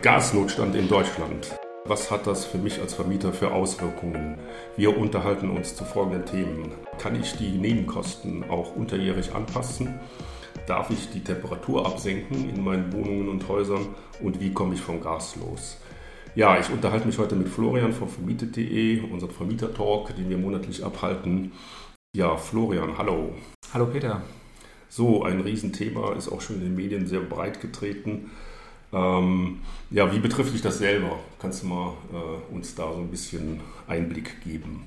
[0.00, 1.58] Gasnotstand in Deutschland.
[1.84, 4.38] Was hat das für mich als Vermieter für Auswirkungen?
[4.76, 6.70] Wir unterhalten uns zu folgenden Themen.
[6.98, 9.98] Kann ich die Nebenkosten auch unterjährig anpassen?
[10.68, 13.88] Darf ich die Temperatur absenken in meinen Wohnungen und Häusern?
[14.22, 15.78] Und wie komme ich vom Gas los?
[16.36, 21.50] Ja, ich unterhalte mich heute mit Florian von vermietet.de, unserem Vermieter-Talk, den wir monatlich abhalten.
[22.14, 23.34] Ja, Florian, hallo.
[23.74, 24.22] Hallo Peter.
[24.88, 28.30] So, ein Riesenthema ist auch schon in den Medien sehr breit getreten.
[28.92, 29.58] Ähm,
[29.90, 31.18] ja, wie betrifft dich das selber?
[31.40, 34.84] Kannst du mal äh, uns da so ein bisschen Einblick geben?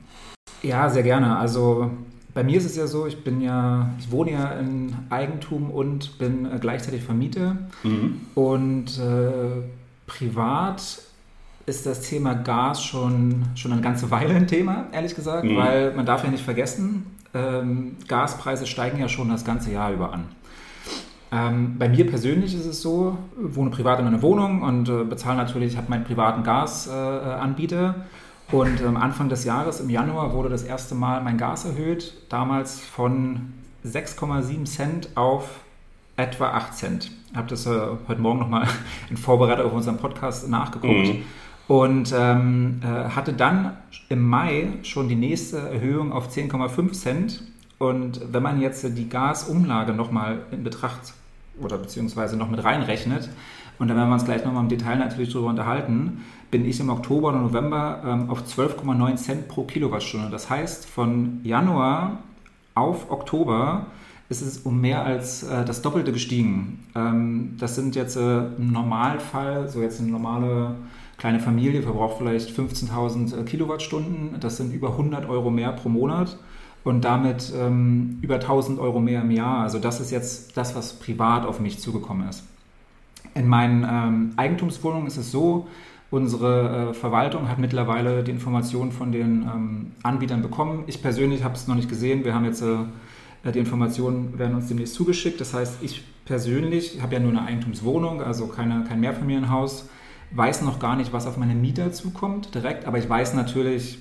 [0.63, 1.37] Ja, sehr gerne.
[1.37, 1.91] Also
[2.33, 6.17] bei mir ist es ja so, ich bin ja, ich wohne ja in Eigentum und
[6.17, 7.57] bin äh, gleichzeitig Vermieter.
[7.83, 8.21] Mhm.
[8.35, 9.63] Und äh,
[10.07, 11.01] privat
[11.65, 15.57] ist das Thema Gas schon, schon eine ganze Weile ein Thema, ehrlich gesagt, mhm.
[15.57, 20.13] weil man darf ja nicht vergessen, ähm, Gaspreise steigen ja schon das ganze Jahr über
[20.13, 20.25] an.
[21.33, 25.03] Ähm, bei mir persönlich ist es so, ich wohne privat in einer Wohnung und äh,
[25.05, 27.95] bezahle natürlich, habe meinen privaten Gasanbieter.
[27.97, 32.13] Äh, und ähm, Anfang des Jahres, im Januar, wurde das erste Mal mein Gas erhöht,
[32.27, 33.53] damals von
[33.85, 35.61] 6,7 Cent auf
[36.17, 37.11] etwa 8 Cent.
[37.31, 38.67] Ich habe das äh, heute Morgen nochmal
[39.09, 41.07] in Vorbereitung auf unseren Podcast nachgeguckt.
[41.07, 41.23] Mhm.
[41.69, 43.77] Und ähm, äh, hatte dann
[44.09, 47.43] im Mai schon die nächste Erhöhung auf 10,5 Cent.
[47.77, 51.13] Und wenn man jetzt die Gasumlage nochmal in Betracht
[51.63, 53.29] oder beziehungsweise noch mit reinrechnet,
[53.81, 56.89] und dann werden wir uns gleich nochmal im Detail natürlich darüber unterhalten, bin ich im
[56.89, 60.29] Oktober oder November ähm, auf 12,9 Cent pro Kilowattstunde.
[60.29, 62.19] Das heißt, von Januar
[62.75, 63.87] auf Oktober
[64.29, 66.87] ist es um mehr als äh, das Doppelte gestiegen.
[66.93, 70.75] Ähm, das sind jetzt äh, im Normalfall, so jetzt eine normale
[71.17, 74.39] kleine Familie verbraucht vielleicht 15.000 äh, Kilowattstunden.
[74.39, 76.37] Das sind über 100 Euro mehr pro Monat
[76.83, 79.61] und damit ähm, über 1000 Euro mehr im Jahr.
[79.61, 82.43] Also das ist jetzt das, was privat auf mich zugekommen ist.
[83.35, 85.67] In meinen ähm, Eigentumswohnungen ist es so,
[86.09, 90.83] unsere äh, Verwaltung hat mittlerweile die Informationen von den ähm, Anbietern bekommen.
[90.87, 92.25] Ich persönlich habe es noch nicht gesehen.
[92.25, 92.77] Wir haben jetzt äh,
[93.43, 95.41] die Informationen werden uns demnächst zugeschickt.
[95.41, 99.89] Das heißt, ich persönlich habe ja nur eine Eigentumswohnung, also keine, kein Mehrfamilienhaus,
[100.31, 103.99] weiß noch gar nicht, was auf meine Mieter zukommt direkt, aber ich weiß natürlich,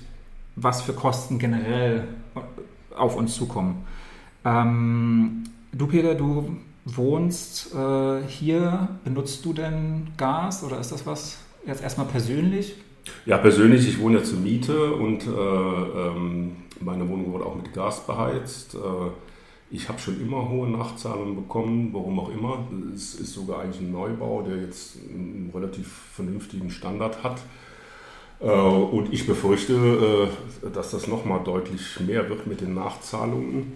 [0.55, 2.07] was für Kosten generell
[2.95, 3.85] auf uns zukommen.
[4.45, 8.89] Ähm, du, Peter, du wohnst äh, hier.
[9.03, 12.75] Benutzt du denn Gas oder ist das was jetzt erstmal persönlich?
[13.25, 13.87] Ja, persönlich.
[13.87, 18.75] Ich wohne ja zur Miete und äh, ähm, meine Wohnung wurde auch mit Gas beheizt.
[18.75, 18.77] Äh,
[19.73, 22.67] ich habe schon immer hohe Nachzahlungen bekommen, warum auch immer.
[22.93, 27.41] Es ist sogar eigentlich ein Neubau, der jetzt einen relativ vernünftigen Standard hat.
[28.41, 30.29] Äh, und ich befürchte,
[30.63, 33.73] äh, dass das nochmal deutlich mehr wird mit den Nachzahlungen.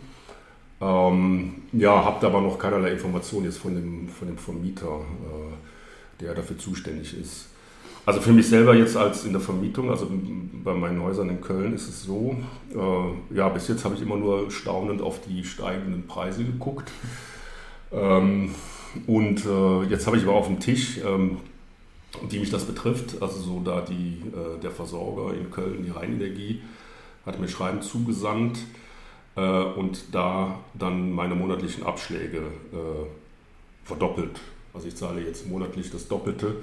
[0.81, 6.33] Ähm, ja, habe aber noch keinerlei Informationen jetzt von dem, von dem Vermieter, äh, der
[6.33, 7.47] dafür zuständig ist.
[8.05, 10.07] Also für mich selber jetzt als in der Vermietung, also
[10.63, 12.35] bei meinen Häusern in Köln ist es so,
[12.71, 16.91] äh, ja, bis jetzt habe ich immer nur staunend auf die steigenden Preise geguckt.
[17.91, 18.53] Ähm,
[19.07, 21.37] und äh, jetzt habe ich aber auf dem Tisch ähm,
[22.29, 26.61] wie mich das betrifft, also so da die, äh, der Versorger in Köln, die Rheinenergie,
[27.25, 28.59] hat mir Schreiben zugesandt
[29.35, 33.05] äh, und da dann meine monatlichen Abschläge äh,
[33.83, 34.39] verdoppelt.
[34.73, 36.57] Also ich zahle jetzt monatlich das Doppelte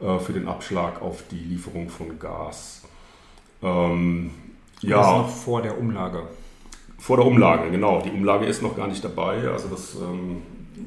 [0.00, 2.82] äh, für den Abschlag auf die Lieferung von Gas.
[3.62, 4.30] Ähm,
[4.80, 6.22] ja, das ist noch vor der Umlage.
[6.98, 8.00] Vor der Umlage, genau.
[8.00, 9.48] Die Umlage ist noch gar nicht dabei.
[9.48, 10.42] Also das ähm,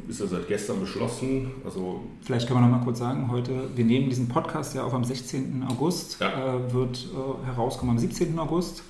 [0.07, 1.51] ist ja seit gestern beschlossen.
[1.65, 4.93] Also Vielleicht können wir noch mal kurz sagen, heute, wir nehmen diesen Podcast ja auf
[4.93, 5.65] am 16.
[5.69, 6.55] August, ja.
[6.55, 8.37] äh, wird äh, herauskommen am 17.
[8.39, 8.83] August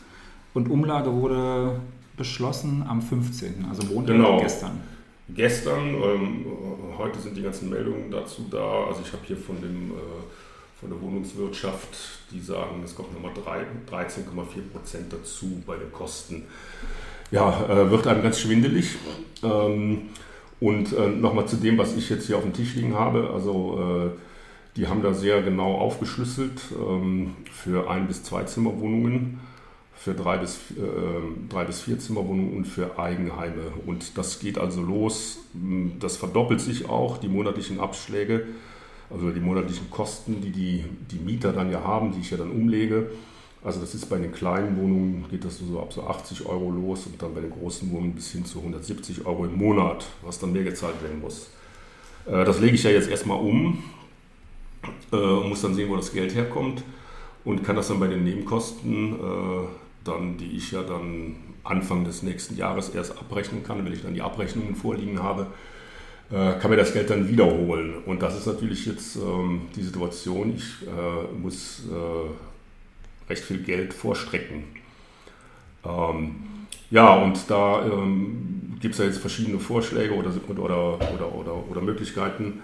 [0.54, 1.80] und Umlage wurde
[2.16, 4.40] beschlossen am 15., also Montag genau.
[4.40, 4.82] gestern.
[5.30, 6.46] Gestern, ähm,
[6.98, 8.86] heute sind die ganzen Meldungen dazu da.
[8.88, 9.96] Also ich habe hier von dem äh,
[10.80, 11.90] von der Wohnungswirtschaft,
[12.32, 16.44] die sagen, es kommt nochmal 13,4 Prozent dazu bei den Kosten.
[17.32, 18.96] Ja, äh, wird einem ganz schwindelig.
[19.44, 20.10] Ähm,
[20.60, 23.30] und äh, nochmal zu dem, was ich jetzt hier auf dem Tisch liegen habe.
[23.34, 24.20] Also äh,
[24.76, 29.40] die haben da sehr genau aufgeschlüsselt ähm, für ein bis zwei Zimmerwohnungen,
[29.96, 33.72] für drei bis, äh, drei bis vier Zimmerwohnungen und für Eigenheime.
[33.86, 35.40] Und das geht also los.
[36.00, 38.46] Das verdoppelt sich auch, die monatlichen Abschläge,
[39.10, 42.52] also die monatlichen Kosten, die die, die Mieter dann ja haben, die ich ja dann
[42.52, 43.12] umlege.
[43.68, 47.06] Also das ist bei den kleinen Wohnungen geht das so ab so 80 Euro los
[47.06, 50.54] und dann bei den großen Wohnungen bis hin zu 170 Euro im Monat, was dann
[50.54, 51.50] mehr gezahlt werden muss.
[52.28, 53.84] Äh, das lege ich ja jetzt erstmal um
[55.12, 56.82] äh, und muss dann sehen, wo das Geld herkommt
[57.44, 59.68] und kann das dann bei den Nebenkosten, äh,
[60.06, 61.36] dann, die ich ja dann
[61.66, 65.48] Anfang des nächsten Jahres erst abrechnen kann, wenn ich dann die Abrechnungen vorliegen habe,
[66.30, 68.04] kann mir das Geld dann wiederholen.
[68.06, 70.54] Und das ist natürlich jetzt ähm, die Situation.
[70.56, 70.86] Ich
[71.42, 71.84] muss
[73.30, 74.64] recht viel Geld vorstrecken.
[75.86, 76.36] Ähm,
[76.90, 81.82] ja, und da ähm, gibt es ja jetzt verschiedene Vorschläge oder, oder, oder, oder, oder
[81.82, 82.62] Möglichkeiten,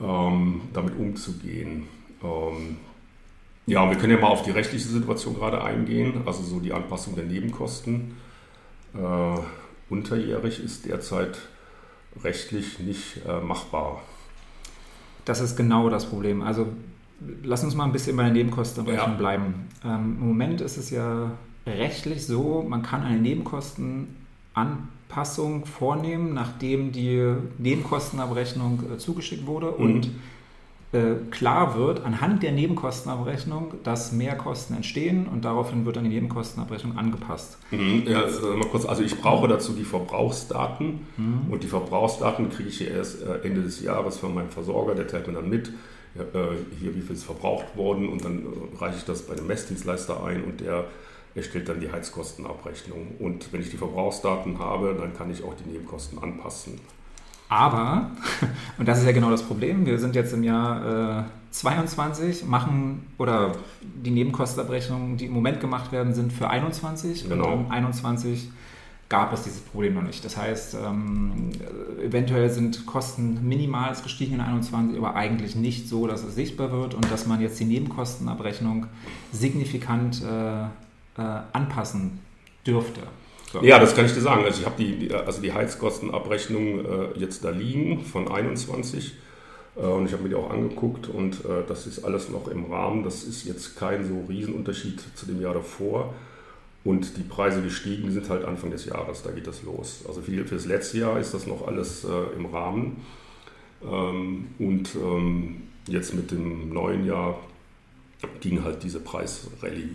[0.00, 1.88] ähm, damit umzugehen.
[2.22, 2.76] Ähm,
[3.66, 7.16] ja, wir können ja mal auf die rechtliche Situation gerade eingehen, also so die Anpassung
[7.16, 8.16] der Nebenkosten.
[8.94, 9.38] Äh,
[9.88, 11.38] unterjährig ist derzeit
[12.22, 14.02] rechtlich nicht äh, machbar.
[15.24, 16.42] Das ist genau das Problem.
[16.42, 16.68] Also
[17.42, 19.16] lass uns mal ein bisschen bei der Nebenkostenabrechnung ja.
[19.16, 19.68] bleiben.
[19.84, 21.30] Ähm, Im Moment ist es ja
[21.66, 29.84] rechtlich so, man kann eine Nebenkostenanpassung vornehmen, nachdem die Nebenkostenabrechnung äh, zugeschickt wurde mhm.
[29.84, 30.10] und
[30.94, 36.10] äh, klar wird anhand der Nebenkostenabrechnung, dass mehr Kosten entstehen und daraufhin wird dann die
[36.10, 37.58] Nebenkostenabrechnung angepasst.
[37.72, 38.20] Mhm, ja,
[38.56, 41.50] mal kurz, also ich brauche dazu die Verbrauchsdaten mhm.
[41.50, 45.26] und die Verbrauchsdaten kriege ich erst äh, Ende des Jahres von meinem Versorger, der teilt
[45.26, 45.72] mir dann mit,
[46.14, 48.46] hier wie viel ist verbraucht worden und dann
[48.78, 50.84] reiche ich das bei dem Messdienstleister ein und der
[51.34, 53.16] erstellt dann die Heizkostenabrechnung.
[53.18, 56.80] Und wenn ich die Verbrauchsdaten habe, dann kann ich auch die Nebenkosten anpassen.
[57.48, 58.10] Aber,
[58.78, 63.06] und das ist ja genau das Problem, wir sind jetzt im Jahr äh, 22, machen,
[63.18, 63.52] oder
[63.82, 67.28] die Nebenkostenabrechnungen, die im Moment gemacht werden, sind für 21.
[67.28, 67.52] Genau.
[67.52, 68.50] Und 21
[69.08, 70.24] gab es dieses Problem noch nicht.
[70.24, 71.50] Das heißt, ähm,
[72.02, 76.94] eventuell sind Kosten minimal gestiegen in 21, aber eigentlich nicht so, dass es sichtbar wird
[76.94, 78.86] und dass man jetzt die Nebenkostenabrechnung
[79.32, 80.66] signifikant äh, äh,
[81.52, 82.20] anpassen
[82.66, 83.02] dürfte.
[83.52, 83.62] So.
[83.62, 84.44] Ja, das kann ich dir sagen.
[84.44, 89.14] Also ich habe die, also die Heizkostenabrechnung äh, jetzt da liegen von 21
[89.76, 92.64] äh, und ich habe mir die auch angeguckt und äh, das ist alles noch im
[92.72, 93.04] Rahmen.
[93.04, 96.14] Das ist jetzt kein so Riesenunterschied zu dem Jahr davor.
[96.84, 100.04] Und die Preise gestiegen sind halt Anfang des Jahres, da geht das los.
[100.06, 103.02] Also für, für das letzte Jahr ist das noch alles äh, im Rahmen.
[103.82, 107.38] Ähm, und ähm, jetzt mit dem neuen Jahr
[108.40, 109.88] ging halt diese Preisrallye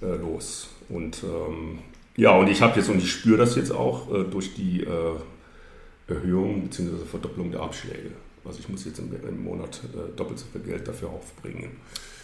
[0.00, 0.68] äh, äh, los.
[0.90, 1.78] Und ähm,
[2.16, 5.16] ja, und ich habe jetzt und ich spüre das jetzt auch äh, durch die äh,
[6.08, 7.06] Erhöhung bzw.
[7.10, 8.10] Verdopplung der Abschläge.
[8.44, 11.70] Also ich muss jetzt im, im Monat äh, doppelt so viel Geld dafür aufbringen.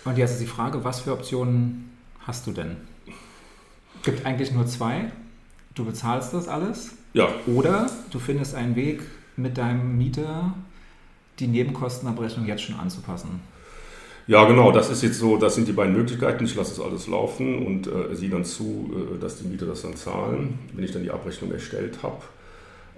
[0.04, 1.90] Und jetzt ist die Frage, was für Optionen
[2.28, 2.76] hast du denn?
[4.04, 5.10] Gibt eigentlich nur zwei.
[5.74, 6.92] Du bezahlst das alles.
[7.14, 7.28] Ja.
[7.46, 9.02] Oder du findest einen Weg,
[9.38, 10.52] mit deinem Mieter
[11.38, 13.40] die Nebenkostenabrechnung jetzt schon anzupassen.
[14.26, 16.44] Ja, genau, das ist jetzt so, das sind die beiden Möglichkeiten.
[16.44, 19.82] Ich lasse es alles laufen und äh, sehe dann zu, äh, dass die Mieter das
[19.82, 22.22] dann zahlen, wenn ich dann die Abrechnung erstellt habe.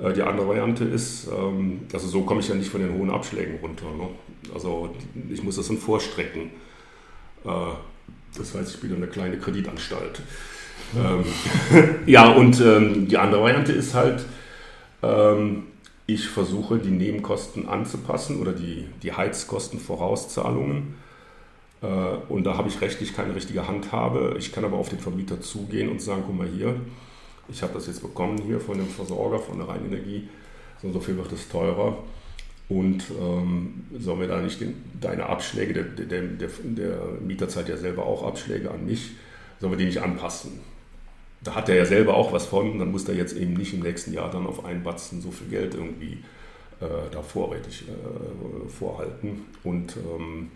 [0.02, 3.10] Äh, die andere Variante ist, ähm, also so komme ich ja nicht von den hohen
[3.10, 3.84] Abschlägen runter.
[3.96, 4.08] Ne?
[4.52, 4.92] Also
[5.30, 6.50] ich muss das dann vorstrecken.
[7.44, 7.48] Äh,
[8.36, 10.20] das heißt, ich bin eine kleine Kreditanstalt.
[10.96, 11.24] Ähm,
[12.06, 14.24] ja, und ähm, die andere Variante ist halt,
[15.02, 15.64] ähm,
[16.06, 20.94] ich versuche die Nebenkosten anzupassen oder die, die Heizkostenvorauszahlungen
[21.82, 21.86] äh,
[22.28, 24.36] und da habe ich rechtlich keine richtige Handhabe.
[24.38, 26.76] Ich kann aber auf den Vermieter zugehen und sagen, guck mal hier,
[27.48, 30.28] ich habe das jetzt bekommen hier von dem Versorger, von der Rheinenergie,
[30.82, 31.98] so so viel wird es teurer.
[32.70, 37.68] Und ähm, sollen wir da nicht den, deine Abschläge, der, der, der, der, Mieter zahlt
[37.68, 39.10] ja selber auch Abschläge an mich,
[39.58, 40.52] sollen wir die nicht anpassen?
[41.42, 43.80] Da hat er ja selber auch was von, dann muss er jetzt eben nicht im
[43.80, 46.18] nächsten Jahr dann auf einen Batzen so viel Geld irgendwie
[46.80, 49.46] äh, da vorrätig äh, vorhalten.
[49.64, 50.52] Und ähm,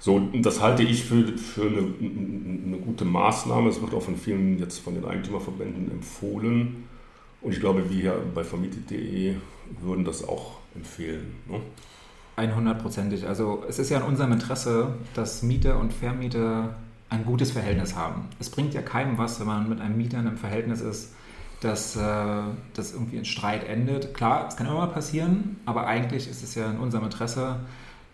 [0.00, 3.68] so, das halte ich für, für eine, eine gute Maßnahme.
[3.70, 6.88] Es wird auch von vielen jetzt von den Eigentümerverbänden empfohlen.
[7.40, 9.36] Und ich glaube, wir hier bei vermietet.de
[9.80, 11.34] würden das auch empfehlen.
[11.48, 11.60] Ne?
[12.36, 13.26] 100%ig.
[13.26, 16.74] Also es ist ja in unserem Interesse, dass Mieter und Vermieter
[17.08, 18.28] ein gutes Verhältnis haben.
[18.38, 21.14] Es bringt ja keinem was, wenn man mit einem Mieter in einem Verhältnis ist,
[21.60, 22.00] dass äh,
[22.74, 24.12] das irgendwie in Streit endet.
[24.12, 27.60] Klar, es kann immer mal passieren, aber eigentlich ist es ja in unserem Interesse,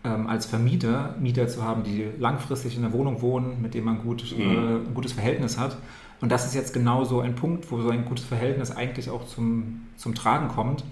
[0.04, 4.02] ähm, als Vermieter Mieter zu haben, die langfristig in der Wohnung wohnen, mit denen man
[4.02, 4.40] gut, mhm.
[4.40, 5.76] äh, ein gutes Verhältnis hat.
[6.20, 9.26] Und das ist jetzt genau so ein Punkt, wo so ein gutes Verhältnis eigentlich auch
[9.26, 10.84] zum, zum Tragen kommt,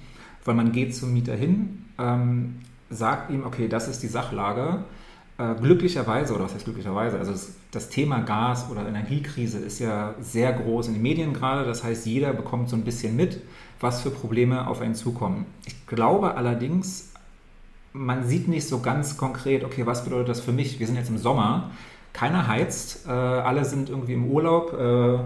[0.44, 4.84] weil man geht zum Mieter hin, ähm, sagt ihm, okay, das ist die Sachlage.
[5.38, 10.14] Äh, glücklicherweise, oder was heißt glücklicherweise, also das, das Thema Gas oder Energiekrise ist ja
[10.20, 11.64] sehr groß in den Medien gerade.
[11.64, 13.40] Das heißt, jeder bekommt so ein bisschen mit,
[13.80, 15.46] was für Probleme auf einen zukommen.
[15.64, 17.12] Ich glaube allerdings,
[17.92, 20.78] man sieht nicht so ganz konkret, okay, was bedeutet das für mich?
[20.78, 21.70] Wir sind jetzt im Sommer,
[22.12, 25.18] keiner heizt, äh, alle sind irgendwie im Urlaub, äh,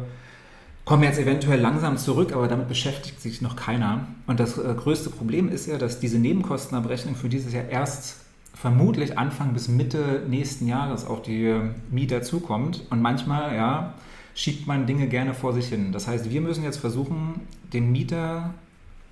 [0.84, 4.06] kommen jetzt eventuell langsam zurück, aber damit beschäftigt sich noch keiner.
[4.26, 8.16] Und das äh, größte Problem ist ja, dass diese Nebenkostenabrechnung für dieses Jahr erst
[8.54, 11.54] vermutlich Anfang bis Mitte nächsten Jahres auf die
[11.90, 12.82] Mieter zukommt.
[12.90, 13.94] Und manchmal, ja,
[14.34, 15.92] schiebt man Dinge gerne vor sich hin.
[15.92, 17.40] Das heißt, wir müssen jetzt versuchen,
[17.72, 18.52] dem Mieter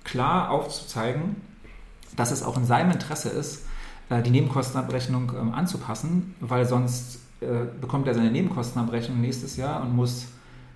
[0.03, 1.35] klar aufzuzeigen,
[2.15, 3.65] dass es auch in seinem Interesse ist,
[4.09, 9.95] äh, die Nebenkostenabrechnung ähm, anzupassen, weil sonst äh, bekommt er seine Nebenkostenabrechnung nächstes Jahr und
[9.95, 10.27] muss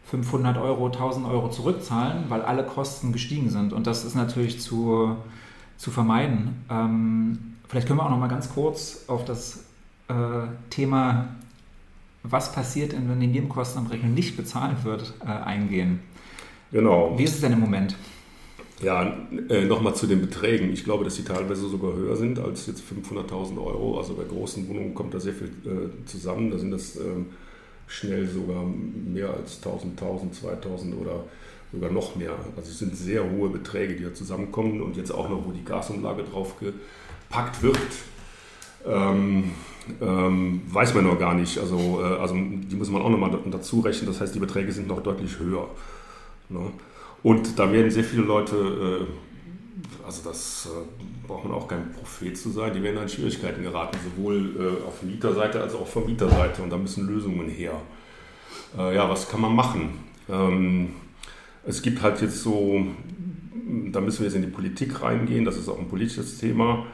[0.09, 3.73] 500 Euro, 1000 Euro zurückzahlen, weil alle Kosten gestiegen sind.
[3.73, 5.17] Und das ist natürlich zu,
[5.77, 6.63] zu vermeiden.
[6.69, 9.65] Ähm, vielleicht können wir auch noch mal ganz kurz auf das
[10.07, 10.13] äh,
[10.69, 11.27] Thema,
[12.23, 15.99] was passiert, wenn die Nebenkostenabrechnung nicht bezahlt wird, äh, eingehen.
[16.71, 17.13] Genau.
[17.17, 17.95] Wie ist es denn im Moment?
[18.81, 19.17] Ja,
[19.49, 20.71] äh, nochmal zu den Beträgen.
[20.71, 23.97] Ich glaube, dass die teilweise sogar höher sind als jetzt 500.000 Euro.
[23.97, 26.51] Also bei großen Wohnungen kommt da sehr viel äh, zusammen.
[26.51, 27.01] Da sind das äh,
[27.87, 31.23] schnell sogar mehr als 1000, 1000, 2000 oder
[31.71, 32.33] sogar noch mehr.
[32.55, 34.81] Also es sind sehr hohe Beträge, die da zusammenkommen.
[34.81, 37.77] Und jetzt auch noch, wo die Gasumlage drauf gepackt wird,
[38.85, 39.51] ähm,
[40.01, 41.57] ähm, weiß man noch gar nicht.
[41.57, 44.07] Also, äh, also die muss man auch nochmal dazu rechnen.
[44.07, 45.67] Das heißt, die Beträge sind noch deutlich höher.
[46.49, 46.71] Ne?
[47.23, 49.26] Und da werden sehr viele Leute, äh,
[50.05, 53.97] also das äh, braucht man auch kein Prophet zu sein, die werden in Schwierigkeiten geraten,
[54.03, 56.61] sowohl äh, auf Mieterseite als auch Vermieterseite.
[56.61, 57.73] Und da müssen Lösungen her.
[58.77, 59.99] ja, was kann man machen?
[60.29, 60.89] Ähm,
[61.65, 62.85] es gibt halt jetzt so,
[63.91, 66.85] da müssen wir jetzt in die Politik reingehen, das ist auch ein politisches Thema.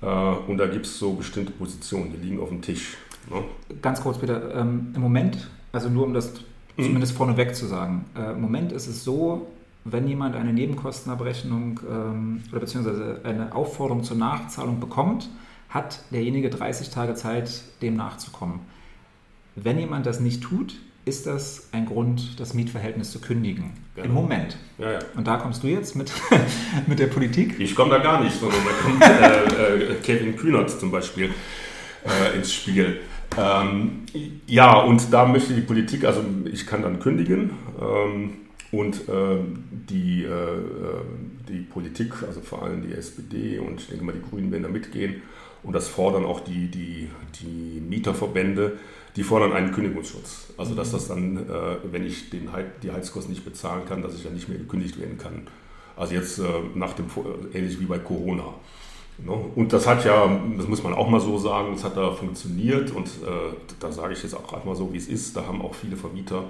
[0.00, 2.96] Und da gibt es so bestimmte Positionen, die liegen auf dem Tisch.
[3.30, 3.44] Ne?
[3.80, 6.32] Ganz kurz bitte, ähm, im Moment, also nur um das
[6.76, 6.84] mhm.
[6.84, 9.46] zumindest vorneweg zu sagen, im Moment ist es so,
[9.90, 15.28] wenn jemand eine Nebenkostenabrechnung ähm, oder beziehungsweise eine Aufforderung zur Nachzahlung bekommt,
[15.68, 18.60] hat derjenige 30 Tage Zeit, dem nachzukommen.
[19.54, 20.74] Wenn jemand das nicht tut,
[21.04, 23.74] ist das ein Grund, das Mietverhältnis zu kündigen.
[23.94, 24.08] Genau.
[24.08, 24.56] Im Moment.
[24.76, 24.98] Ja, ja.
[25.14, 26.12] Und da kommst du jetzt mit,
[26.86, 27.60] mit der Politik?
[27.60, 31.30] Ich komme da gar nicht, sondern da kommt äh, äh, Kevin Kühnert zum Beispiel
[32.04, 33.00] äh, ins Spiel.
[33.38, 34.02] Ähm,
[34.46, 37.50] ja, und da möchte die Politik, also ich kann dann kündigen.
[37.80, 38.32] Ähm,
[38.72, 39.38] und äh,
[39.70, 41.00] die, äh, äh,
[41.48, 44.68] die Politik, also vor allem die SPD und ich denke mal, die Grünen werden da
[44.68, 45.22] mitgehen.
[45.62, 47.08] Und das fordern auch die, die,
[47.40, 48.78] die Mieterverbände,
[49.16, 50.52] die fordern einen Kündigungsschutz.
[50.56, 52.48] Also dass das dann, äh, wenn ich den,
[52.82, 55.46] die Heizkosten nicht bezahlen kann, dass ich dann nicht mehr gekündigt werden kann.
[55.96, 56.44] Also jetzt äh,
[56.74, 57.06] nach dem,
[57.54, 58.54] ähnlich wie bei Corona.
[59.18, 59.32] Ne?
[59.32, 62.90] Und das hat ja, das muss man auch mal so sagen, das hat da funktioniert
[62.90, 65.36] und äh, da sage ich jetzt auch gerade mal so, wie es ist.
[65.36, 66.44] Da haben auch viele Vermieter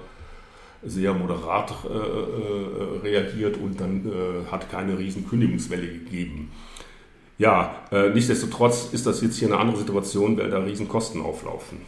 [0.87, 6.51] sehr moderat äh, äh, reagiert und dann äh, hat keine riesen Kündigungswelle gegeben.
[7.39, 11.79] Ja, äh, nichtsdestotrotz ist das jetzt hier eine andere Situation, weil da riesen Kosten auflaufen.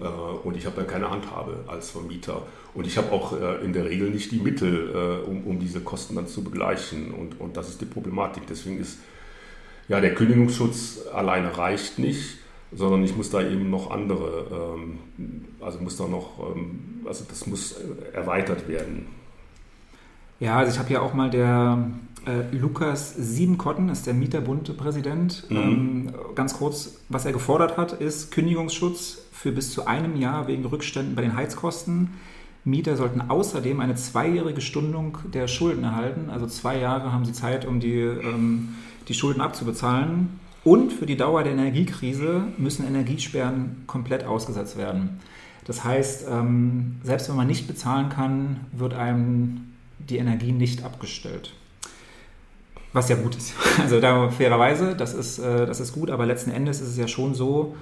[0.00, 2.42] Äh, und ich habe dann keine Handhabe als Vermieter.
[2.74, 6.14] Und ich habe auch äh, in der Regel nicht die Mittel, um, um diese Kosten
[6.14, 7.12] dann zu begleichen.
[7.12, 8.44] Und, und das ist die Problematik.
[8.48, 8.98] Deswegen ist
[9.88, 12.41] ja der Kündigungsschutz alleine reicht nicht
[12.74, 14.98] sondern ich muss da eben noch andere, ähm,
[15.60, 17.76] also muss da noch, ähm, also das muss
[18.12, 19.06] erweitert werden.
[20.40, 21.78] Ja, also ich habe hier auch mal der
[22.26, 25.46] äh, Lukas Siebenkotten, ist der Mieterbund-Präsident.
[25.50, 25.56] Mhm.
[25.56, 30.64] Ähm, ganz kurz, was er gefordert hat, ist Kündigungsschutz für bis zu einem Jahr wegen
[30.64, 32.10] Rückständen bei den Heizkosten.
[32.64, 36.30] Mieter sollten außerdem eine zweijährige Stundung der Schulden erhalten.
[36.30, 38.76] Also zwei Jahre haben sie Zeit, um die, ähm,
[39.08, 40.40] die Schulden abzubezahlen.
[40.64, 45.20] Und für die Dauer der Energiekrise müssen Energiesperren komplett ausgesetzt werden.
[45.64, 51.54] Das heißt, ähm, selbst wenn man nicht bezahlen kann, wird einem die Energie nicht abgestellt.
[52.92, 53.54] Was ja gut ist.
[53.80, 57.08] Also da fairerweise, das ist, äh, das ist gut, aber letzten Endes ist es ja
[57.08, 57.74] schon so,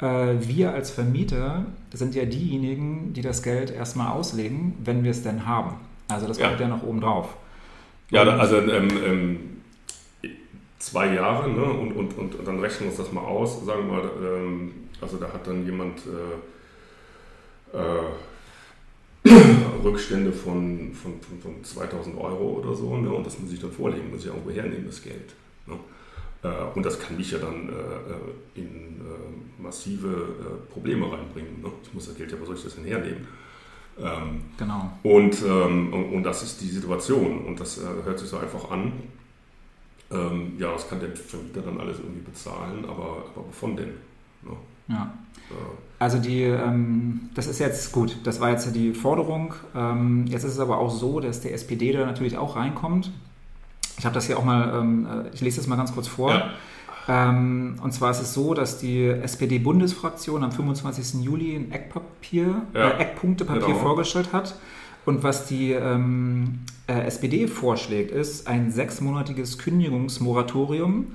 [0.00, 5.22] äh, wir als Vermieter sind ja diejenigen, die das Geld erstmal auslegen, wenn wir es
[5.22, 5.76] denn haben.
[6.08, 7.36] Also das kommt ja, ja noch oben drauf.
[8.10, 9.38] Ja, also ähm, ähm
[10.84, 11.64] zwei Jahre ne?
[11.64, 13.64] und, und, und, und, dann rechnen wir uns das mal aus.
[13.64, 16.00] Sagen wir mal, ähm, also da hat dann jemand
[17.72, 19.30] äh, äh,
[19.82, 23.10] Rückstände von, von, von, von, 2000 Euro oder so ne?
[23.10, 25.34] und das muss ich dann vorlegen, muss ich irgendwo hernehmen, das Geld.
[25.66, 25.76] Ne?
[26.42, 31.62] Äh, und das kann mich ja dann äh, in äh, massive äh, Probleme reinbringen.
[31.62, 31.70] Ne?
[31.82, 33.26] Ich muss das Geld ja, wo soll ich das denn hernehmen?
[33.98, 34.90] Ähm, genau.
[35.02, 38.92] Und, ähm, und, und, das ist die Situation und das hört sich so einfach an.
[40.10, 43.94] Ähm, ja, das kann der Vermieter dann alles irgendwie bezahlen, aber, aber wovon denn?
[44.42, 44.56] Ne?
[44.88, 45.12] Ja.
[45.98, 49.54] Also die, ähm, das ist jetzt gut, das war jetzt die Forderung.
[49.74, 53.10] Ähm, jetzt ist es aber auch so, dass der SPD da natürlich auch reinkommt.
[53.98, 56.30] Ich habe das hier auch mal, ähm, äh, ich lese das mal ganz kurz vor.
[56.30, 56.50] Ja.
[57.06, 61.22] Ähm, und zwar ist es so, dass die SPD-Bundesfraktion am 25.
[61.22, 62.90] Juli ein Eckpapier, ja.
[62.90, 63.78] äh, Eckpunktepapier genau.
[63.78, 64.56] vorgestellt hat.
[65.04, 71.06] Und was die ähm, äh, SPD vorschlägt, ist ein sechsmonatiges Kündigungsmoratorium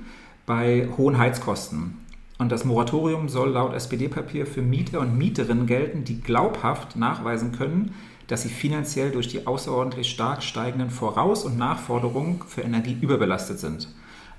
[0.46, 1.98] bei hohen Heizkosten.
[2.38, 7.94] Und das Moratorium soll laut SPD-Papier für Mieter und Mieterinnen gelten, die glaubhaft nachweisen können,
[8.28, 13.88] dass sie finanziell durch die außerordentlich stark steigenden Voraus- und Nachforderungen für Energie überbelastet sind.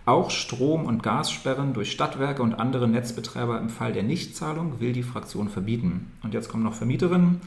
[0.05, 5.03] Auch Strom- und Gassperren durch Stadtwerke und andere Netzbetreiber im Fall der Nichtzahlung will die
[5.03, 6.11] Fraktion verbieten.
[6.23, 7.41] Und jetzt kommen noch Vermieterinnen.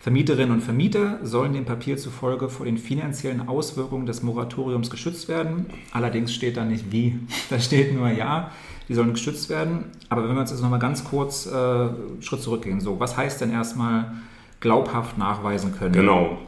[0.00, 5.66] Vermieterinnen und Vermieter sollen dem Papier zufolge vor den finanziellen Auswirkungen des Moratoriums geschützt werden.
[5.92, 7.18] Allerdings steht da nicht wie.
[7.50, 8.52] Da steht nur ja,
[8.88, 9.84] die sollen geschützt werden.
[10.08, 13.40] Aber wenn wir uns jetzt nochmal ganz kurz äh, einen Schritt zurückgehen, so, was heißt
[13.40, 14.12] denn erstmal
[14.60, 15.92] glaubhaft nachweisen können?
[15.92, 16.38] Genau.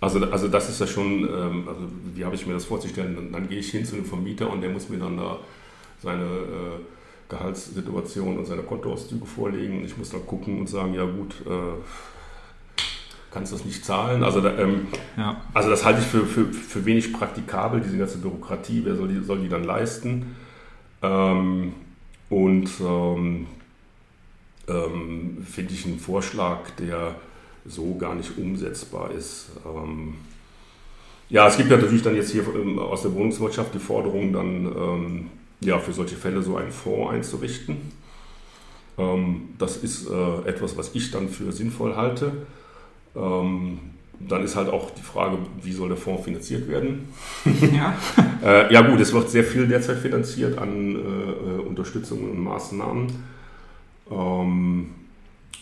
[0.00, 1.80] Also, also das ist ja schon, ähm, also
[2.14, 3.16] wie habe ich mir das vorzustellen?
[3.16, 5.38] Dann, dann, gehe ich hin zu einem Vermieter und der muss mir dann da
[6.02, 9.84] seine äh, Gehaltssituation und seine Kontoauszüge vorlegen.
[9.84, 11.50] Ich muss dann gucken und sagen, ja gut, äh,
[13.30, 14.22] kannst das nicht zahlen.
[14.22, 15.42] Also, da, ähm, ja.
[15.54, 18.82] also das halte ich für, für, für wenig praktikabel, diese ganze Bürokratie.
[18.84, 20.36] Wer soll die, soll die dann leisten?
[21.02, 21.74] Ähm,
[22.30, 23.46] und ähm,
[24.68, 27.16] ähm finde ich einen Vorschlag, der
[27.66, 29.50] so gar nicht umsetzbar ist.
[29.66, 30.14] Ähm,
[31.28, 35.30] ja, es gibt ja natürlich dann jetzt hier ähm, aus der Wohnungswirtschaft die Forderung, dann
[35.60, 37.76] ja, für solche Fälle so einen Fonds einzurichten.
[39.58, 42.32] das ist äh, etwas, was ich dann für sinnvoll halte.
[43.18, 43.78] Ähm,
[44.20, 47.08] dann ist halt auch die Frage, wie soll der Fonds finanziert werden?
[47.72, 47.96] Ja,
[48.44, 53.06] äh, ja gut, es wird sehr viel derzeit finanziert an äh, äh Unterstützung und Maßnahmen.
[54.10, 54.90] Ähm,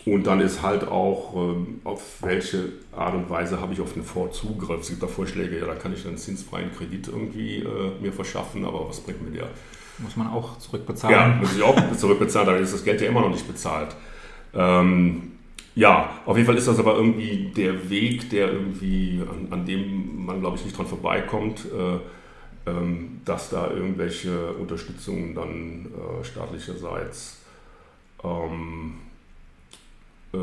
[0.05, 4.03] und dann ist halt auch, äh, auf welche Art und Weise habe ich auf den
[4.03, 4.81] Fonds Zugriff.
[4.81, 8.13] Es gibt da Vorschläge, ja, da kann ich dann einen zinsfreien Kredit irgendwie äh, mir
[8.13, 9.49] verschaffen, aber was bringt mir der?
[9.99, 11.15] Muss man auch zurückbezahlen.
[11.15, 13.95] Ja, muss ich auch zurückbezahlen, dann ist das Geld ja immer noch nicht bezahlt.
[14.53, 15.33] Ähm,
[15.77, 20.25] ja, auf jeden Fall ist das aber irgendwie der Weg, der irgendwie, an, an dem
[20.25, 27.41] man, glaube ich, nicht dran vorbeikommt, äh, ähm, dass da irgendwelche Unterstützungen dann äh, staatlicherseits
[28.23, 28.95] ähm,
[30.33, 30.37] äh,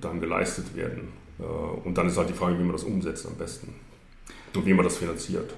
[0.00, 1.08] dann geleistet werden.
[1.40, 3.74] Äh, und dann ist halt die Frage, wie man das umsetzt am besten
[4.54, 5.54] und wie man das finanziert.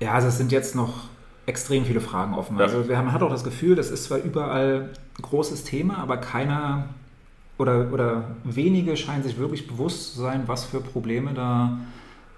[0.00, 1.04] Ja, also es sind jetzt noch
[1.44, 2.56] extrem viele Fragen offen.
[2.56, 2.64] Ja.
[2.64, 5.98] Also wir haben, man hat auch das Gefühl, das ist zwar überall ein großes Thema,
[5.98, 6.88] aber keiner
[7.58, 11.78] oder, oder wenige scheinen sich wirklich bewusst zu sein, was für Probleme da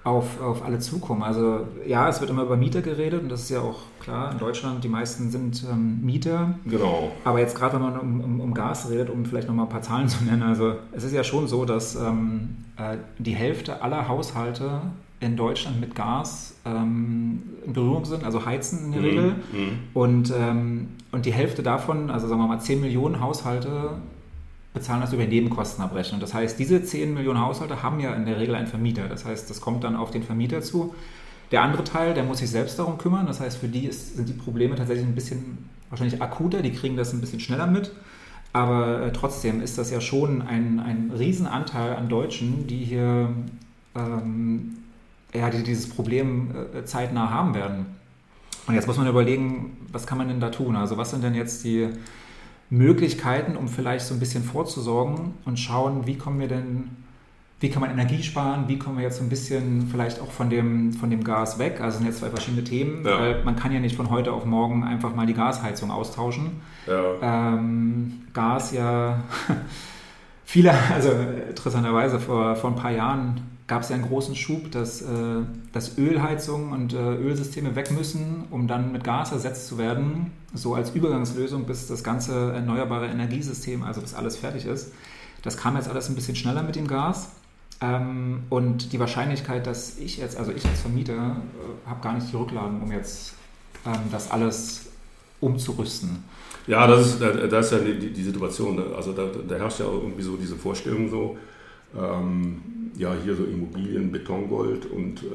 [0.04, 1.22] auf, auf alle zukommen.
[1.22, 4.38] Also ja, es wird immer über Mieter geredet und das ist ja auch klar, in
[4.38, 6.54] Deutschland die meisten sind ähm, Mieter.
[6.64, 7.12] Genau.
[7.24, 9.82] Aber jetzt gerade, wenn man um, um, um, Gas redet, um vielleicht nochmal ein paar
[9.82, 14.08] Zahlen zu nennen, also es ist ja schon so, dass ähm, äh, die Hälfte aller
[14.08, 14.80] Haushalte
[15.20, 19.06] in Deutschland mit Gas ähm, in Berührung sind, also heizen in der mhm.
[19.06, 19.24] Regel.
[19.52, 19.78] Mhm.
[19.94, 23.96] Und, ähm, und die Hälfte davon, also sagen wir mal 10 Millionen Haushalte,
[24.78, 26.20] bezahlen das über Nebenkostenabrechnung.
[26.20, 29.08] Das heißt, diese 10 Millionen Haushalte haben ja in der Regel einen Vermieter.
[29.08, 30.94] Das heißt, das kommt dann auf den Vermieter zu.
[31.50, 33.26] Der andere Teil, der muss sich selbst darum kümmern.
[33.26, 36.62] Das heißt, für die ist, sind die Probleme tatsächlich ein bisschen wahrscheinlich akuter.
[36.62, 37.92] Die kriegen das ein bisschen schneller mit.
[38.52, 43.30] Aber äh, trotzdem ist das ja schon ein, ein Riesenanteil an Deutschen, die hier
[43.94, 44.78] ähm,
[45.34, 47.86] ja, die dieses Problem äh, zeitnah haben werden.
[48.66, 50.76] Und jetzt muss man überlegen, was kann man denn da tun?
[50.76, 51.88] Also was sind denn jetzt die,
[52.70, 56.90] Möglichkeiten, um vielleicht so ein bisschen vorzusorgen und schauen, wie kommen wir denn,
[57.60, 60.50] wie kann man Energie sparen, wie kommen wir jetzt so ein bisschen vielleicht auch von
[60.50, 61.80] dem, von dem Gas weg.
[61.80, 63.18] Also sind jetzt zwei verschiedene Themen, ja.
[63.18, 66.60] weil man kann ja nicht von heute auf morgen einfach mal die Gasheizung austauschen.
[66.86, 67.54] Ja.
[67.54, 69.20] Ähm, Gas ja,
[70.44, 71.10] viele, also
[71.48, 75.06] interessanterweise vor, vor ein paar Jahren gab es ja einen großen Schub, dass, äh,
[75.72, 80.74] dass Ölheizungen und äh, Ölsysteme weg müssen, um dann mit Gas ersetzt zu werden, so
[80.74, 84.92] als Übergangslösung, bis das ganze erneuerbare Energiesystem, also bis alles fertig ist.
[85.42, 87.28] Das kam jetzt alles ein bisschen schneller mit dem Gas.
[87.80, 92.32] Ähm, und die Wahrscheinlichkeit, dass ich jetzt, also ich als Vermieter, äh, habe gar nicht
[92.32, 93.34] die Rücklagen, um jetzt
[93.86, 94.86] ähm, das alles
[95.40, 96.24] umzurüsten.
[96.66, 98.76] Ja, das ist, das ist ja die, die Situation.
[98.76, 98.84] Ne?
[98.96, 101.36] Also da, da herrscht ja irgendwie so diese Vorstellung so,
[101.96, 102.60] ähm,
[102.96, 105.26] ja, hier so Immobilien, Betongold und äh,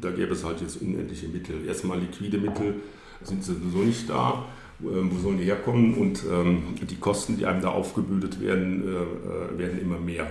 [0.00, 1.66] da gäbe es halt jetzt unendliche Mittel.
[1.66, 2.76] Erstmal liquide Mittel
[3.22, 4.44] sind sowieso nicht da.
[4.80, 5.94] Ähm, wo sollen die herkommen?
[5.94, 10.26] Und ähm, die Kosten, die einem da aufgebürdet werden, äh, äh, werden immer mehr.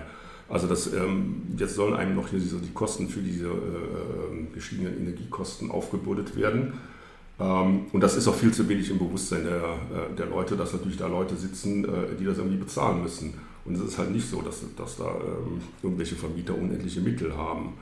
[0.49, 5.69] Also das, ähm, jetzt sollen einem noch hier die Kosten für diese äh, gestiegenen Energiekosten
[5.69, 6.73] aufgebürdet werden.
[7.39, 10.71] Ähm, und das ist auch viel zu wenig im Bewusstsein der, äh, der Leute, dass
[10.71, 13.33] natürlich da Leute sitzen, äh, die das irgendwie bezahlen müssen.
[13.67, 17.73] Und es ist halt nicht so, dass, dass da ähm, irgendwelche Vermieter unendliche Mittel haben.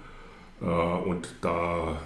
[0.62, 2.02] Äh, und da,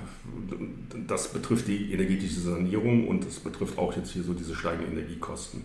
[1.08, 5.64] das betrifft die energetische Sanierung und es betrifft auch jetzt hier so diese steigenden Energiekosten.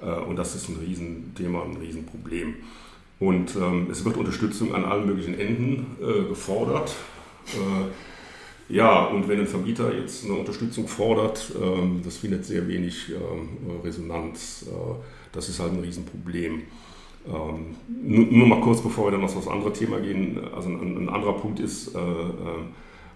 [0.00, 2.54] Äh, und das ist ein Riesenthema, ein Riesenproblem.
[3.18, 6.94] Und ähm, es wird Unterstützung an allen möglichen Enden äh, gefordert.
[7.54, 13.10] Äh, ja, und wenn ein Vermieter jetzt eine Unterstützung fordert, ähm, das findet sehr wenig
[13.10, 14.66] ähm, Resonanz.
[14.68, 14.94] Äh,
[15.32, 16.62] das ist halt ein Riesenproblem.
[17.28, 20.38] Ähm, nur, nur, mal kurz, bevor wir dann auf das andere Thema gehen.
[20.54, 22.32] Also ein, ein anderer Punkt ist, äh, äh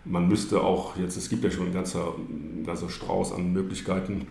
[0.05, 4.27] man müsste auch jetzt, es gibt ja schon ein ganzer, ein ganzer Strauß an Möglichkeiten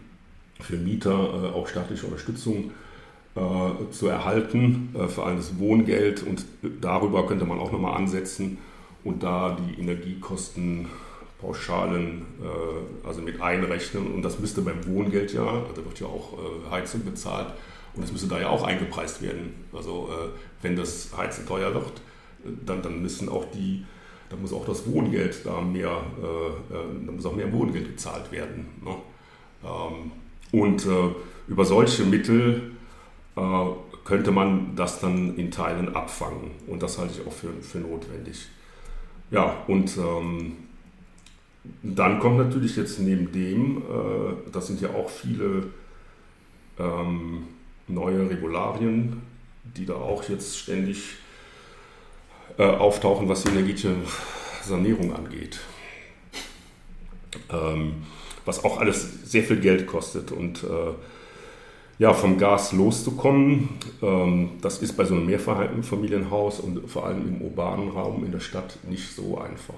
[0.60, 2.72] für Mieter, äh, auch staatliche Unterstützung
[3.36, 6.46] äh, zu erhalten, äh, vor allem das Wohngeld und
[6.82, 8.58] darüber könnte man auch nochmal ansetzen
[9.04, 10.88] und da die Energiekosten
[11.39, 16.34] Pauschalen äh, also mit einrechnen und das müsste beim Wohngeld ja, da wird ja auch
[16.34, 17.48] äh, Heizung bezahlt
[18.00, 19.54] und das müsste da ja auch eingepreist werden.
[19.74, 20.30] Also äh,
[20.62, 22.02] wenn das Heizen teuer wird,
[22.66, 23.86] dann, dann müssen auch die,
[24.30, 28.68] da muss auch das Wohngeld da mehr, äh, äh, muss auch mehr Wohngeld gezahlt werden.
[28.86, 28.96] Ne?
[29.66, 30.12] Ähm,
[30.58, 31.14] und äh,
[31.50, 32.72] über solche Mittel
[34.04, 38.48] könnte man das dann in Teilen abfangen und das halte ich auch für, für notwendig.
[39.32, 40.58] Ja, und ähm,
[41.84, 45.68] dann kommt natürlich jetzt neben dem, äh, das sind ja auch viele
[46.78, 47.44] ähm,
[47.89, 49.21] neue Regularien,
[49.63, 51.15] die da auch jetzt ständig
[52.58, 53.95] äh, auftauchen, was die energetische
[54.63, 55.60] Sanierung angeht.
[57.52, 58.04] Ähm,
[58.45, 60.32] was auch alles sehr viel Geld kostet.
[60.32, 60.93] Und äh,
[61.99, 63.69] ja, vom Gas loszukommen,
[64.02, 68.39] ähm, das ist bei so einem Mehrfamilienhaus und vor allem im urbanen Raum in der
[68.39, 69.75] Stadt nicht so einfach.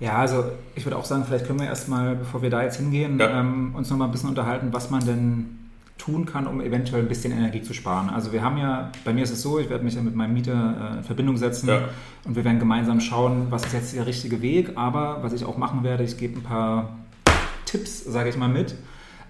[0.00, 3.18] Ja, also ich würde auch sagen, vielleicht können wir erstmal, bevor wir da jetzt hingehen,
[3.18, 3.40] ja.
[3.40, 5.63] ähm, uns nochmal ein bisschen unterhalten, was man denn
[5.98, 8.10] tun kann, um eventuell ein bisschen Energie zu sparen.
[8.10, 10.34] Also wir haben ja, bei mir ist es so, ich werde mich ja mit meinem
[10.34, 11.88] Mieter äh, in Verbindung setzen ja.
[12.24, 14.72] und wir werden gemeinsam schauen, was ist jetzt der richtige Weg.
[14.76, 16.96] Aber was ich auch machen werde, ich gebe ein paar
[17.64, 18.74] Tipps, sage ich mal, mit,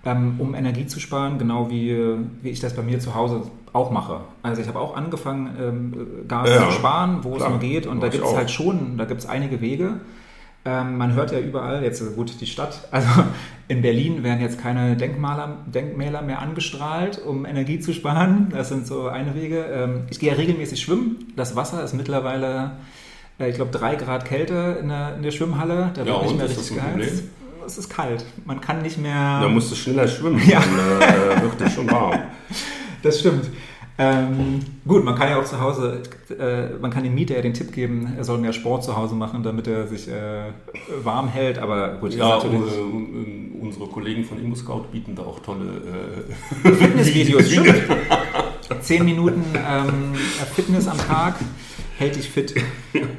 [0.05, 1.97] ähm, um Energie zu sparen, genau wie,
[2.43, 4.21] wie ich das bei mir zu Hause auch mache.
[4.43, 7.87] Also ich habe auch angefangen, ähm, Gas ja, zu sparen, wo klar, es nur geht.
[7.87, 10.01] Und da gibt es halt schon, da gibt es einige Wege.
[10.67, 13.09] Ähm, man hört ja überall, jetzt gut die Stadt, also
[13.69, 18.49] in Berlin werden jetzt keine Denkmaler, Denkmäler mehr angestrahlt, um Energie zu sparen.
[18.51, 19.59] Das sind so eine Wege.
[19.59, 21.33] Ähm, ich gehe ja regelmäßig schwimmen.
[21.37, 22.73] Das Wasser ist mittlerweile,
[23.39, 25.91] äh, ich glaube, drei Grad Kälte in der, in der Schwimmhalle.
[25.93, 27.25] Da wird ja, nicht mehr richtig geheizt.
[27.67, 28.25] Es ist kalt.
[28.45, 29.41] Man kann nicht mehr.
[29.41, 30.61] Da musst du schneller schwimmen, ja.
[30.61, 32.19] dann äh, wird es schon warm.
[33.03, 33.51] Das stimmt.
[33.97, 36.03] Ähm, gut, man kann ja auch zu Hause,
[36.37, 39.15] äh, man kann dem Mieter ja den Tipp geben, er soll mehr Sport zu Hause
[39.15, 40.47] machen, damit er sich äh,
[41.05, 42.13] warm hält, aber gut.
[42.15, 45.81] Ja, natürlich äh, unsere Kollegen von ImmoScout bieten da auch tolle
[46.65, 47.55] äh, Fitnessvideos.
[48.81, 50.15] Zehn Minuten ähm,
[50.55, 51.37] Fitness am Tag
[51.97, 52.55] hält dich fit.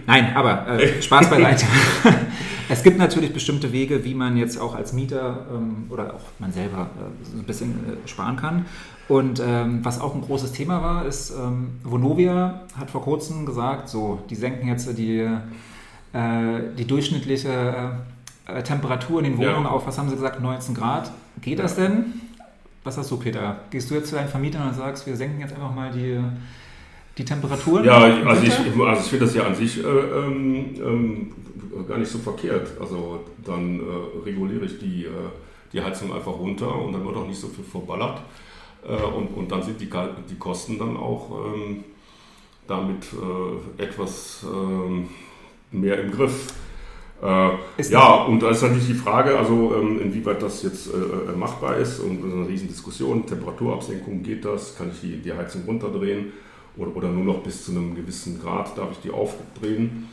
[0.06, 1.66] Nein, aber äh, Spaß beiseite.
[2.70, 6.52] es gibt natürlich bestimmte Wege, wie man jetzt auch als Mieter ähm, oder auch man
[6.52, 8.66] selber äh, so ein bisschen äh, sparen kann.
[9.08, 13.88] Und ähm, was auch ein großes Thema war, ist, ähm, Vonovia hat vor kurzem gesagt,
[13.88, 18.00] so, die senken jetzt die, äh, die durchschnittliche
[18.48, 19.70] äh, Temperatur in den Wohnungen ja.
[19.70, 21.12] auf, was haben sie gesagt, 19 Grad.
[21.42, 22.22] Geht das denn?
[22.84, 23.58] Was hast du, Peter?
[23.70, 26.20] Gehst du jetzt zu deinen Vermietern und sagst, wir senken jetzt einfach mal die,
[27.18, 27.86] die Temperaturen?
[27.86, 31.32] Ja, also ich, also ich finde das ja an sich äh, ähm, ähm,
[31.88, 32.70] gar nicht so verkehrt.
[32.80, 35.10] Also dann äh, reguliere ich die, äh,
[35.74, 38.22] die Heizung einfach runter und dann wird auch nicht so viel verballert.
[38.88, 39.90] Äh, und, und dann sind die,
[40.30, 41.84] die Kosten dann auch ähm,
[42.68, 45.10] damit äh, etwas ähm,
[45.72, 46.54] mehr im Griff.
[47.22, 47.50] Äh,
[47.90, 51.78] ja, und da ist natürlich die Frage, also ähm, inwieweit das jetzt äh, äh machbar
[51.78, 56.34] ist und eine Riesendiskussion, Temperaturabsenkung, geht das, kann ich die, die Heizung runterdrehen
[56.78, 60.10] oder, oder nur noch bis zu einem gewissen Grad darf ich die aufdrehen.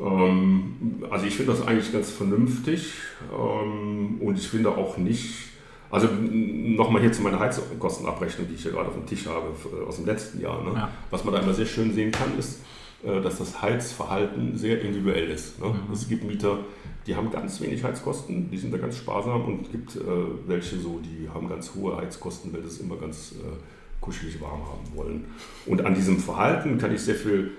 [0.00, 2.94] Ähm, also ich finde das eigentlich ganz vernünftig
[3.32, 5.51] ähm, und ich finde auch nicht,
[5.92, 9.86] also nochmal hier zu meiner Heizkostenabrechnung, die ich hier gerade auf dem Tisch habe, äh,
[9.86, 10.64] aus dem letzten Jahr.
[10.64, 10.72] Ne?
[10.74, 10.90] Ja.
[11.10, 12.60] Was man da immer sehr schön sehen kann, ist,
[13.04, 15.60] äh, dass das Heizverhalten sehr individuell ist.
[15.60, 15.68] Ne?
[15.68, 15.92] Mhm.
[15.92, 16.60] Es gibt Mieter,
[17.06, 20.00] die haben ganz wenig Heizkosten, die sind da ganz sparsam und es gibt äh,
[20.46, 24.62] welche so, die haben ganz hohe Heizkosten, weil sie es immer ganz äh, kuschelig warm
[24.66, 25.24] haben wollen.
[25.66, 27.50] Und an diesem Verhalten kann ich sehr viel,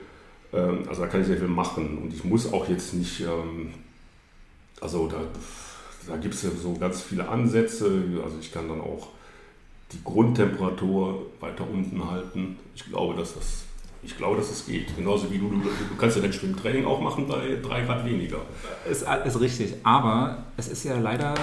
[0.52, 3.74] ähm, also da kann ich sehr viel machen und ich muss auch jetzt nicht, ähm,
[4.82, 5.22] also da
[6.08, 8.04] da gibt es ja so ganz viele Ansätze.
[8.24, 9.10] Also ich kann dann auch
[9.92, 12.58] die Grundtemperatur weiter unten halten.
[12.76, 13.64] Ich glaube, dass das,
[14.02, 14.96] ich glaube, dass das geht.
[14.96, 18.40] Genauso wie du, du, du kannst ja dein Schwimmtraining auch machen bei drei Grad weniger.
[18.90, 19.76] Ist, ist richtig.
[19.84, 21.36] Aber es ist ja leider,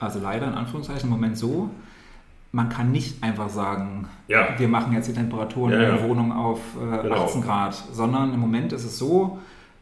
[0.00, 1.70] also leider in Anführungszeichen im Moment so,
[2.50, 4.58] man kann nicht einfach sagen, ja.
[4.58, 7.24] wir machen jetzt die Temperatur in ja, der Wohnung auf äh, genau.
[7.24, 9.38] 18 Grad, sondern im Moment ist es so,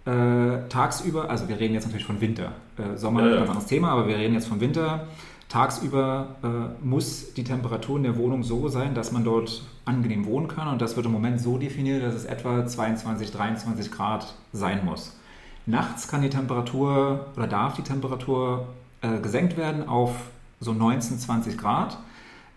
[0.06, 3.34] äh, tagsüber, also wir reden jetzt natürlich von Winter, äh, Sommer ja, ja.
[3.34, 5.06] ist ein anderes Thema, aber wir reden jetzt von Winter.
[5.48, 10.48] Tagsüber äh, muss die Temperatur in der Wohnung so sein, dass man dort angenehm wohnen
[10.48, 14.84] kann und das wird im Moment so definiert, dass es etwa 22, 23 Grad sein
[14.84, 15.16] muss.
[15.66, 18.66] Nachts kann die Temperatur oder darf die Temperatur
[19.02, 20.12] äh, gesenkt werden auf
[20.60, 21.98] so 19, 20 Grad.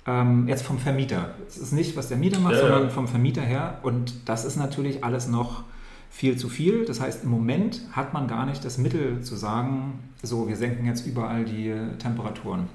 [0.06, 1.32] Ähm, jetzt vom Vermieter.
[1.48, 3.80] Es ist nicht, was der Mieter macht, ja, sondern vom Vermieter her.
[3.84, 5.64] Und das ist natürlich alles noch
[6.10, 6.86] viel zu viel.
[6.86, 10.86] Das heißt, im Moment hat man gar nicht das Mittel zu sagen, so, wir senken
[10.86, 12.68] jetzt überall die Temperaturen.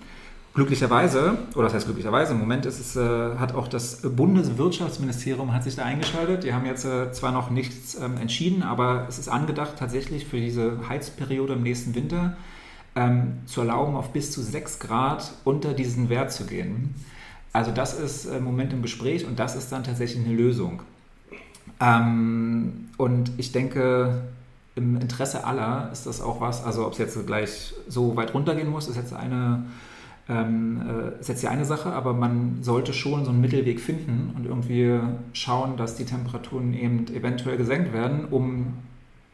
[0.54, 5.64] Glücklicherweise, oder das heißt glücklicherweise, im Moment ist es, äh, hat auch das Bundeswirtschaftsministerium hat
[5.64, 6.44] sich da eingeschaltet.
[6.44, 10.36] Die haben jetzt äh, zwar noch nichts ähm, entschieden, aber es ist angedacht, tatsächlich für
[10.36, 12.36] diese Heizperiode im nächsten Winter
[12.94, 16.94] ähm, zu erlauben, auf bis zu 6 Grad unter diesen Wert zu gehen.
[17.52, 20.82] Also das ist im Moment im Gespräch und das ist dann tatsächlich eine Lösung.
[21.80, 24.22] Ähm, und ich denke,
[24.76, 28.68] im Interesse aller ist das auch was, also ob es jetzt gleich so weit runtergehen
[28.68, 29.64] muss, ist jetzt eine
[30.28, 34.32] ähm, äh, ist jetzt die eine Sache, aber man sollte schon so einen Mittelweg finden
[34.36, 34.98] und irgendwie
[35.34, 38.72] schauen, dass die Temperaturen eben eventuell gesenkt werden, um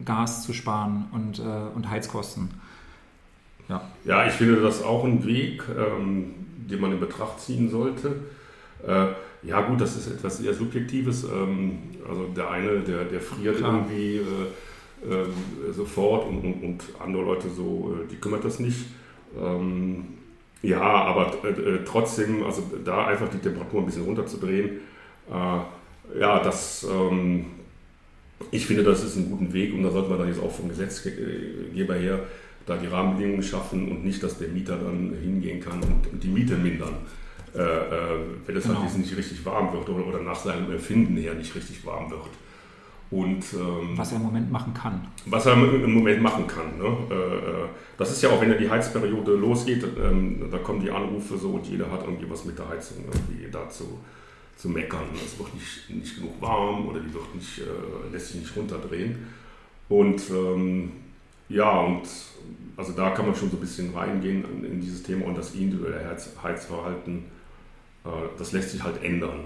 [0.04, 1.42] Gas zu sparen und, äh,
[1.74, 2.50] und Heizkosten.
[3.68, 3.82] Ja.
[4.04, 6.34] ja, ich finde das auch ein Weg, ähm,
[6.68, 8.16] den man in Betracht ziehen sollte.
[8.86, 9.06] Äh,
[9.42, 11.24] ja gut, das ist etwas sehr Subjektives.
[11.24, 13.74] Ähm, also der eine, der, der friert Klar.
[13.74, 18.86] irgendwie äh, äh, sofort und, und, und, andere Leute so, äh, die kümmert das nicht.
[19.40, 20.04] Ähm,
[20.62, 24.80] ja, aber äh, trotzdem, also da einfach die Temperatur ein bisschen runterzudrehen,
[26.18, 27.46] ja, das, ähm,
[28.50, 30.68] ich finde, das ist ein guter Weg und da sollte man dann jetzt auch vom
[30.68, 32.20] Gesetzgeber her
[32.66, 36.56] da die Rahmenbedingungen schaffen und nicht, dass der Mieter dann hingehen kann und die Miete
[36.56, 36.94] mindern.
[37.54, 38.88] Äh, äh, wenn es halt genau.
[38.88, 42.30] halt nicht richtig warm wird oder, oder, nach seinem Empfinden her nicht richtig warm wird.
[43.10, 45.08] Und, ähm, was er im Moment machen kann.
[45.26, 46.78] Was er im Moment machen kann.
[46.78, 46.96] Ne?
[47.10, 50.92] Äh, äh, das ist ja auch, wenn ja die Heizperiode losgeht, ähm, da kommen die
[50.92, 53.98] Anrufe so und jeder hat irgendwie was mit der Heizung irgendwie dazu
[54.56, 55.08] zu meckern.
[55.14, 59.26] Es wird nicht, nicht genug warm oder die wird nicht, äh, lässt sich nicht runterdrehen.
[59.88, 60.92] Und ähm,
[61.48, 62.02] ja, und
[62.76, 66.16] also da kann man schon so ein bisschen reingehen in dieses Thema und das individuelle
[66.42, 67.39] Heizverhalten äh,
[68.38, 69.44] das lässt sich halt ändern.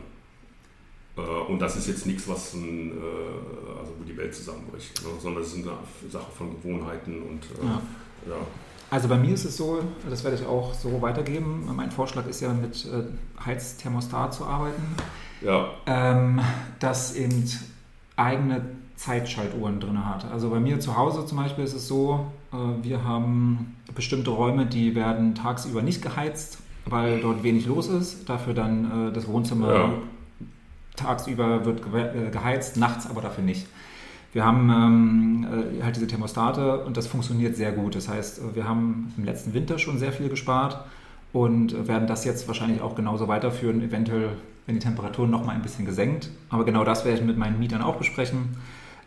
[1.16, 5.10] Äh, und das ist jetzt nichts, was ein, äh, also wo die Welt zusammenbricht, ne?
[5.20, 7.80] sondern es ist eine Sache von Gewohnheiten und ja.
[8.28, 8.36] ja.
[8.90, 11.68] Also bei mir ist es so, das werde ich auch so weitergeben.
[11.74, 12.86] Mein Vorschlag ist ja mit
[13.44, 14.82] Heizthermostat zu arbeiten.
[15.40, 15.70] Ja.
[15.86, 16.40] Ähm,
[16.78, 17.50] das eben
[18.14, 18.64] eigene
[18.94, 20.30] Zeitschaltuhren drin hat.
[20.30, 22.26] Also bei mir zu Hause zum Beispiel ist es so,
[22.82, 28.28] wir haben bestimmte Räume, die werden tagsüber nicht geheizt weil dort wenig los ist.
[28.28, 29.92] Dafür dann äh, das Wohnzimmer ja.
[30.96, 33.66] tagsüber wird äh, geheizt, nachts aber dafür nicht.
[34.32, 35.46] Wir haben ähm,
[35.78, 37.94] äh, halt diese Thermostate und das funktioniert sehr gut.
[37.94, 40.84] Das heißt, äh, wir haben im letzten Winter schon sehr viel gespart
[41.32, 44.30] und werden das jetzt wahrscheinlich auch genauso weiterführen, eventuell
[44.66, 46.30] wenn die Temperaturen noch mal ein bisschen gesenkt.
[46.48, 48.56] Aber genau das werde ich mit meinen Mietern auch besprechen,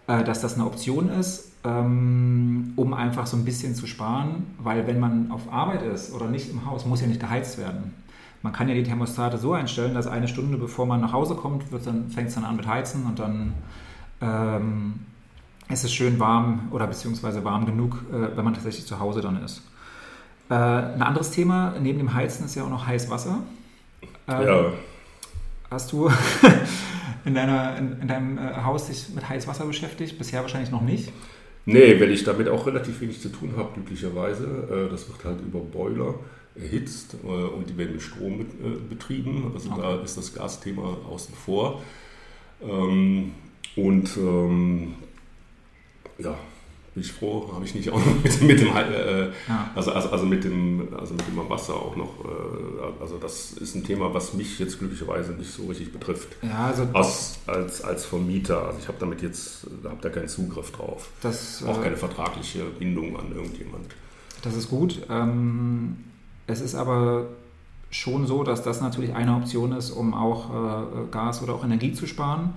[0.06, 5.32] dass das eine Option ist um einfach so ein bisschen zu sparen, weil wenn man
[5.32, 7.94] auf Arbeit ist oder nicht im Haus, muss ja nicht geheizt werden.
[8.44, 11.66] Man kann ja die Thermostate so einstellen, dass eine Stunde bevor man nach Hause kommt,
[11.86, 13.54] dann, fängt es dann an mit Heizen und dann
[14.22, 15.00] ähm,
[15.70, 19.44] ist es schön warm oder beziehungsweise warm genug, äh, wenn man tatsächlich zu Hause dann
[19.44, 19.64] ist.
[20.50, 23.40] Äh, ein anderes Thema neben dem Heizen ist ja auch noch heiß Wasser.
[24.28, 24.66] Ähm, ja.
[25.70, 26.10] Hast du
[27.26, 30.18] in, deiner, in, in deinem äh, Haus dich mit heiß Wasser beschäftigt?
[30.18, 31.12] Bisher wahrscheinlich noch nicht.
[31.68, 34.88] Nee, weil ich damit auch relativ wenig zu tun habe, glücklicherweise.
[34.88, 36.16] Äh, das wird halt über Boiler
[36.56, 38.46] erhitzt äh, und die werden mit Strom äh,
[38.90, 39.52] betrieben.
[39.54, 39.82] Also okay.
[39.82, 41.84] da ist das Gasthema außen vor.
[42.62, 43.34] Ähm,
[43.76, 44.96] und ähm,
[46.18, 46.38] ja,
[46.98, 49.70] bin ich froh, habe ich nicht auch noch mit, mit dem, äh, ja.
[49.76, 53.76] also, also, also, mit dem, also mit dem Wasser auch noch, äh, also das ist
[53.76, 56.30] ein Thema, was mich jetzt glücklicherweise nicht so richtig betrifft.
[56.42, 60.28] Ja, also Aus, als, als Vermieter, also ich habe damit jetzt, da habe da keinen
[60.28, 61.10] Zugriff drauf.
[61.22, 63.86] Das, auch äh, keine vertragliche Bindung an irgendjemand.
[64.42, 65.00] Das ist gut.
[65.08, 65.98] Ähm,
[66.48, 67.28] es ist aber
[67.92, 71.94] schon so, dass das natürlich eine Option ist, um auch äh, Gas oder auch Energie
[71.94, 72.56] zu sparen.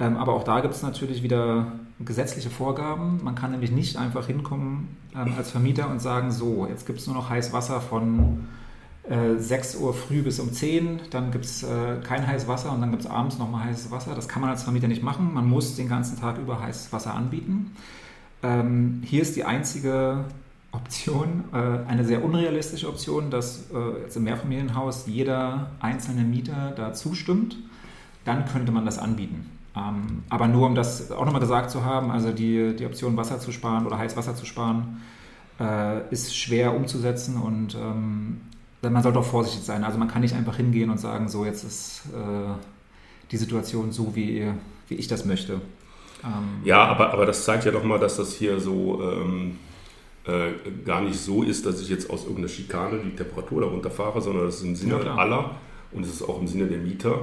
[0.00, 3.20] Ähm, aber auch da gibt es natürlich wieder gesetzliche Vorgaben.
[3.22, 7.06] Man kann nämlich nicht einfach hinkommen ähm, als Vermieter und sagen, so, jetzt gibt es
[7.06, 8.46] nur noch heiß Wasser von
[9.08, 12.80] äh, 6 Uhr früh bis um 10, dann gibt es äh, kein heißes Wasser und
[12.80, 14.14] dann gibt es abends nochmal heißes Wasser.
[14.14, 15.32] Das kann man als Vermieter nicht machen.
[15.32, 17.72] Man muss den ganzen Tag über heißes Wasser anbieten.
[18.42, 20.24] Ähm, hier ist die einzige
[20.72, 26.92] Option, äh, eine sehr unrealistische Option, dass äh, jetzt im Mehrfamilienhaus jeder einzelne Mieter da
[26.92, 27.56] zustimmt.
[28.24, 29.55] Dann könnte man das anbieten.
[29.76, 33.38] Ähm, aber nur um das auch nochmal gesagt zu haben, also die, die Option Wasser
[33.38, 35.02] zu sparen oder Heißwasser zu sparen,
[35.60, 38.40] äh, ist schwer umzusetzen und ähm,
[38.82, 39.84] man sollte auch vorsichtig sein.
[39.84, 42.54] Also man kann nicht einfach hingehen und sagen, so jetzt ist äh,
[43.30, 44.52] die Situation so, wie,
[44.88, 45.60] wie ich das möchte.
[46.24, 49.58] Ähm, ja, aber, aber das zeigt ja doch mal, dass das hier so ähm,
[50.24, 50.52] äh,
[50.84, 54.46] gar nicht so ist, dass ich jetzt aus irgendeiner Schikane die Temperatur darunter fahre, sondern
[54.46, 55.56] das ist im Sinne ja, aller
[55.92, 57.20] und es ist auch im Sinne der Mieter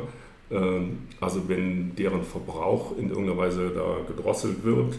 [1.20, 4.96] also wenn deren Verbrauch in irgendeiner Weise da gedrosselt wird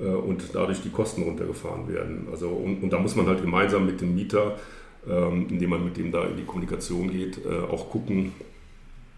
[0.00, 2.28] äh, und dadurch die Kosten runtergefahren werden.
[2.30, 4.58] Also, und, und da muss man halt gemeinsam mit dem Mieter,
[5.08, 8.32] ähm, indem man mit dem da in die Kommunikation geht, äh, auch gucken,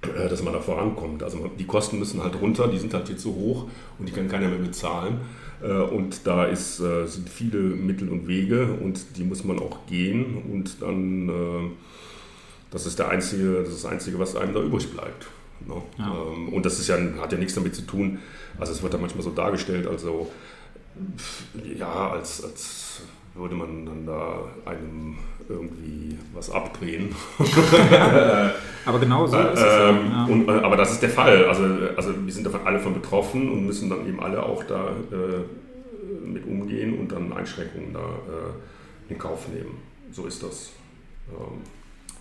[0.02, 1.22] äh, dass man da vorankommt.
[1.22, 3.66] Also die Kosten müssen halt runter, die sind halt jetzt so hoch
[3.98, 5.20] und die kann keiner mehr bezahlen.
[5.60, 10.80] Und da ist, sind viele Mittel und Wege und die muss man auch gehen und
[10.80, 11.72] dann,
[12.70, 15.26] das ist, der einzige, das ist das Einzige, was einem da übrig bleibt.
[15.66, 15.82] Ne?
[15.98, 16.12] Ja.
[16.32, 18.18] Ähm, und das ist ja, hat ja nichts damit zu tun,
[18.58, 20.30] also es wird da manchmal so dargestellt, also
[21.76, 23.02] ja, als, als
[23.34, 25.16] würde man dann da einem
[25.48, 27.14] irgendwie was abdrehen.
[28.84, 29.62] aber genau so ist es.
[29.62, 30.24] Ähm, ja.
[30.24, 31.44] und, äh, aber das ist der Fall.
[31.46, 31.64] Also,
[31.96, 36.26] also wir sind davon alle von betroffen und müssen dann eben alle auch da äh,
[36.26, 39.78] mit umgehen und dann Einschränkungen da äh, in Kauf nehmen.
[40.12, 40.70] So ist das.
[41.30, 41.62] Ähm.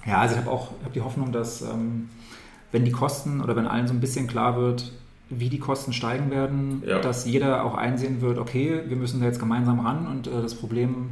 [0.05, 2.09] Ja, also ich habe auch hab die Hoffnung, dass ähm,
[2.71, 4.91] wenn die Kosten oder wenn allen so ein bisschen klar wird,
[5.29, 6.99] wie die Kosten steigen werden, ja.
[6.99, 10.55] dass jeder auch einsehen wird, okay, wir müssen da jetzt gemeinsam ran und äh, das
[10.55, 11.09] Problem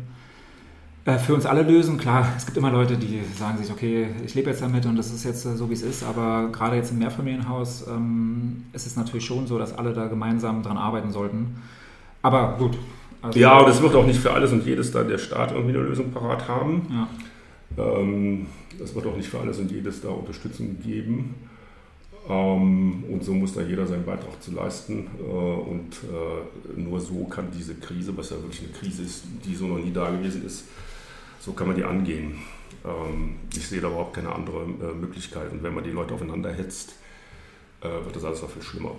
[1.05, 1.97] äh, für uns alle lösen.
[1.97, 5.11] Klar, es gibt immer Leute, die sagen sich, okay, ich lebe jetzt damit und das
[5.11, 8.95] ist jetzt äh, so, wie es ist, aber gerade jetzt im Mehrfamilienhaus ähm, ist es
[8.95, 11.61] natürlich schon so, dass alle da gemeinsam dran arbeiten sollten.
[12.21, 12.77] Aber gut.
[13.21, 15.75] Also ja, und es wird auch nicht für alles und jedes da der Staat irgendwie
[15.75, 16.87] eine Lösung parat haben.
[16.89, 17.07] Ja.
[17.83, 18.47] Ähm,
[18.81, 21.35] es wird auch nicht für alles und jedes da Unterstützung geben.
[22.27, 25.07] Ähm, und so muss da jeder seinen Beitrag zu leisten.
[25.19, 29.55] Äh, und äh, nur so kann diese Krise, was ja wirklich eine Krise ist, die
[29.55, 30.65] so noch nie da gewesen ist,
[31.39, 32.35] so kann man die angehen.
[32.83, 35.51] Ähm, ich sehe da überhaupt keine andere äh, Möglichkeit.
[35.51, 36.95] Und wenn man die Leute aufeinander hetzt,
[37.81, 38.91] wird das alles noch viel schlimmer.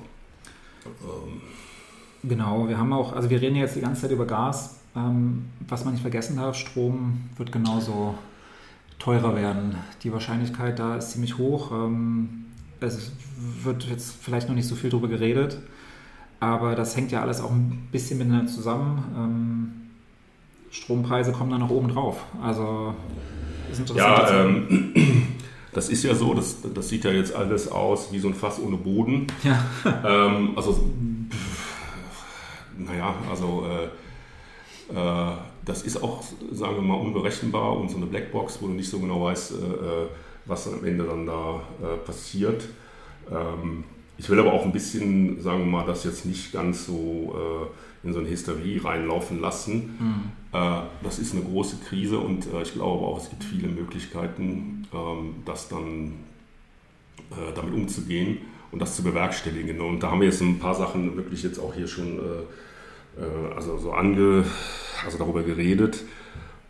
[0.84, 1.40] Ähm.
[2.22, 4.78] Genau, wir haben auch, also wir reden jetzt die ganze Zeit über Gas.
[5.66, 8.14] was man nicht vergessen darf, Strom wird genauso
[9.00, 9.74] teurer werden.
[10.04, 11.72] Die Wahrscheinlichkeit da ist ziemlich hoch.
[11.72, 12.45] Ähm,
[12.80, 13.12] es
[13.62, 15.58] wird jetzt vielleicht noch nicht so viel darüber geredet,
[16.40, 19.04] aber das hängt ja alles auch ein bisschen miteinander zusammen.
[19.16, 19.72] Ähm,
[20.70, 22.24] Strompreise kommen dann noch oben drauf.
[22.42, 22.94] Also
[23.70, 24.28] ist interessant.
[24.28, 24.92] Ja, ähm,
[25.72, 28.60] das ist ja so, das, das sieht ja jetzt alles aus wie so ein Fass
[28.60, 29.26] ohne Boden.
[29.42, 29.64] Ja.
[30.04, 30.90] Ähm, also,
[32.76, 35.32] naja, also äh, äh,
[35.64, 39.00] das ist auch, sagen wir mal, unberechenbar und so eine Blackbox, wo du nicht so
[39.00, 39.54] genau weißt,
[40.46, 42.68] äh, äh, was am Ende dann da äh, passiert.
[43.30, 43.84] Ähm,
[44.18, 47.68] ich will aber auch ein bisschen, sagen wir mal, das jetzt nicht ganz so
[48.02, 50.32] in so eine Hysterie reinlaufen lassen.
[50.52, 50.62] Mhm.
[51.02, 55.68] das ist eine große Krise und ich glaube auch, es gibt viele Möglichkeiten, ähm, das
[55.68, 56.14] dann
[57.54, 58.38] damit umzugehen
[58.72, 59.82] und das zu bewerkstelligen.
[59.82, 62.18] Und da haben wir jetzt ein paar Sachen wirklich jetzt auch hier schon
[63.54, 64.44] also so ange
[65.04, 66.04] also darüber geredet.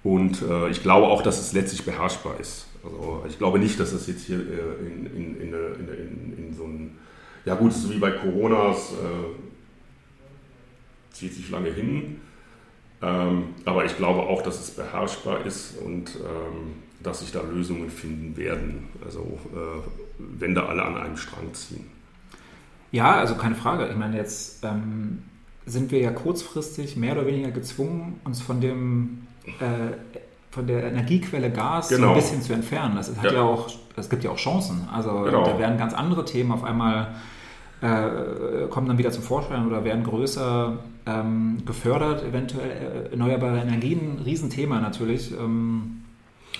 [0.07, 2.67] Und äh, ich glaube auch, dass es letztlich beherrschbar ist.
[2.87, 6.93] Also ich glaube nicht, dass es jetzt hier äh, in, in, in, in, so einem,
[7.45, 9.35] ja gut, so wie bei Corona, es äh,
[11.13, 12.21] zieht sich lange hin.
[13.03, 17.91] Ähm, aber ich glaube auch, dass es beherrschbar ist und ähm, dass sich da Lösungen
[17.91, 18.89] finden werden.
[19.05, 19.83] Also äh,
[20.19, 21.87] wenn da alle an einem Strang ziehen.
[22.93, 23.89] Ja, also keine Frage.
[23.89, 25.23] Ich meine jetzt, ähm,
[25.67, 29.27] sind wir ja kurzfristig mehr oder weniger gezwungen, uns von dem
[29.61, 30.19] äh,
[30.51, 31.99] von der Energiequelle Gas genau.
[31.99, 32.15] so ein genau.
[32.15, 32.97] bisschen zu entfernen.
[32.97, 34.89] Das hat ja, ja auch, es gibt ja auch Chancen.
[34.93, 35.45] Also genau.
[35.45, 37.09] da werden ganz andere Themen auf einmal
[37.81, 44.19] äh, kommen dann wieder zum Vorschein oder werden größer ähm, gefördert, eventuell äh, erneuerbare Energien,
[44.25, 45.33] Riesenthema natürlich.
[45.33, 46.03] Ähm,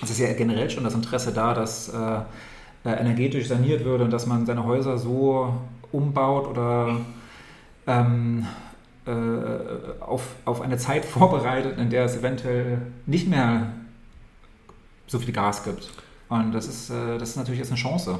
[0.01, 2.19] es ist ja generell schon das Interesse da, dass äh,
[2.87, 5.53] äh energetisch saniert wird und dass man seine Häuser so
[5.91, 6.97] umbaut oder
[7.87, 8.45] ähm,
[9.07, 13.73] äh, auf, auf eine Zeit vorbereitet, in der es eventuell nicht mehr
[15.07, 15.89] so viel Gas gibt.
[16.29, 18.19] Und das ist, äh, das ist natürlich jetzt eine Chance.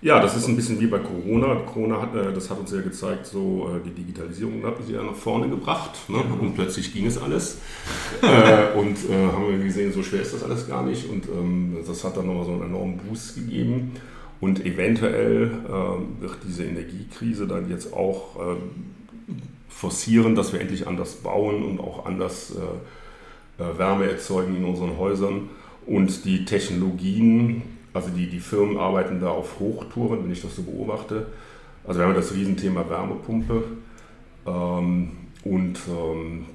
[0.00, 1.54] Ja, das ist ein bisschen wie bei Corona.
[1.64, 5.14] Corona hat, äh, das hat uns ja gezeigt, so die Digitalisierung hat sie ja nach
[5.14, 6.18] vorne gebracht ne?
[6.40, 7.58] und plötzlich ging es alles.
[8.22, 11.76] äh, und äh, haben wir gesehen, so schwer ist das alles gar nicht und ähm,
[11.86, 13.92] das hat dann nochmal so einen enormen Boost gegeben.
[14.40, 19.01] Und eventuell äh, wird diese Energiekrise dann jetzt auch ähm,
[19.72, 24.96] forcieren, dass wir endlich anders bauen und auch anders äh, äh, Wärme erzeugen in unseren
[24.98, 25.50] Häusern.
[25.86, 27.62] Und die Technologien,
[27.92, 31.26] also die, die Firmen arbeiten da auf Hochtouren, wenn ich das so beobachte.
[31.84, 33.64] Also wir haben das Riesenthema Wärmepumpe.
[34.46, 35.10] Ähm,
[35.44, 36.46] und ähm,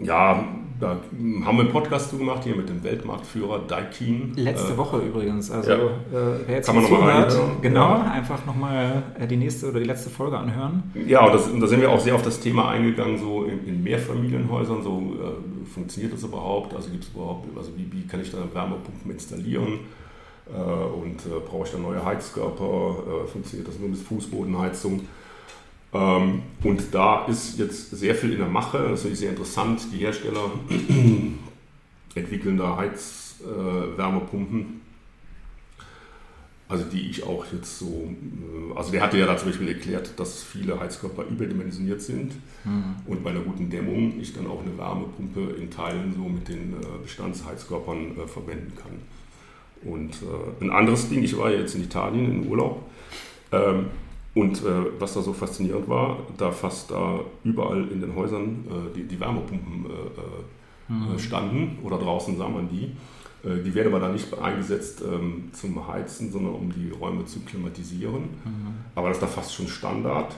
[0.00, 0.44] ja,
[0.78, 1.00] da
[1.44, 4.34] haben wir einen Podcast zu gemacht hier mit dem Weltmarktführer Daikin.
[4.36, 5.50] Letzte äh, Woche übrigens.
[5.50, 5.76] Also ja.
[5.76, 5.80] äh,
[6.46, 8.10] wer jetzt Kann man zuhört, rein, genau, ja.
[8.10, 10.82] einfach nochmal äh, die nächste oder die letzte Folge anhören.
[11.06, 13.66] Ja, und, das, und da sind wir auch sehr auf das Thema eingegangen, so in,
[13.66, 16.74] in Mehrfamilienhäusern, so äh, funktioniert das überhaupt?
[16.74, 19.80] Also gibt es überhaupt, also wie, wie, kann ich da Wärmepumpen installieren?
[20.48, 25.00] Äh, und äh, brauche ich dann neue Heizkörper, funktioniert das nur mit Fußbodenheizung.
[25.92, 29.82] Ähm, und da ist jetzt sehr viel in der Mache, das finde ich sehr interessant.
[29.92, 30.50] Die Hersteller
[32.14, 34.86] entwickeln da Heizwärmepumpen
[36.68, 40.18] also die ich auch jetzt so, äh, also der hatte ja da zum Beispiel erklärt,
[40.18, 42.32] dass viele Heizkörper überdimensioniert sind
[42.64, 42.96] mhm.
[43.06, 46.74] und bei einer guten Dämmung ich dann auch eine Wärmepumpe in Teilen so mit den
[46.74, 48.92] äh, Bestandsheizkörpern äh, verwenden kann.
[49.84, 50.16] Und
[50.60, 52.90] ein anderes Ding, ich war jetzt in Italien im Urlaub
[53.52, 53.86] ähm,
[54.36, 58.94] und äh, was da so faszinierend war, da fast da überall in den Häusern äh,
[58.94, 59.86] die, die, Wärmepumpen
[60.88, 61.18] mhm.
[61.18, 62.92] standen oder draußen sah man die.
[63.46, 67.40] Äh, die werden aber dann nicht eingesetzt ähm, zum Heizen, sondern um die Räume zu
[67.40, 68.22] klimatisieren.
[68.22, 68.74] Mhm.
[68.94, 70.36] Aber das ist da fast schon Standard.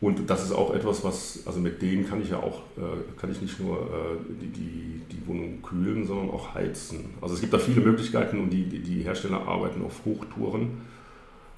[0.00, 3.32] Und das ist auch etwas, was, also mit denen kann ich ja auch, äh, kann
[3.32, 7.06] ich nicht nur äh, die, die, die Wohnung kühlen, sondern auch heizen.
[7.22, 10.82] Also es gibt da viele Möglichkeiten und die, die, die Hersteller arbeiten auf Hochtouren,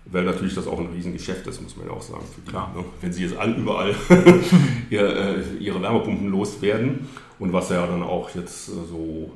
[0.07, 2.25] weil natürlich das auch ein Riesengeschäft ist, muss man ja auch sagen.
[2.37, 2.73] Die, Klar.
[2.77, 2.85] Ne?
[3.01, 3.95] Wenn sie jetzt all, überall
[4.91, 9.33] ihre, ihre Wärmepumpen loswerden und was ja dann auch jetzt so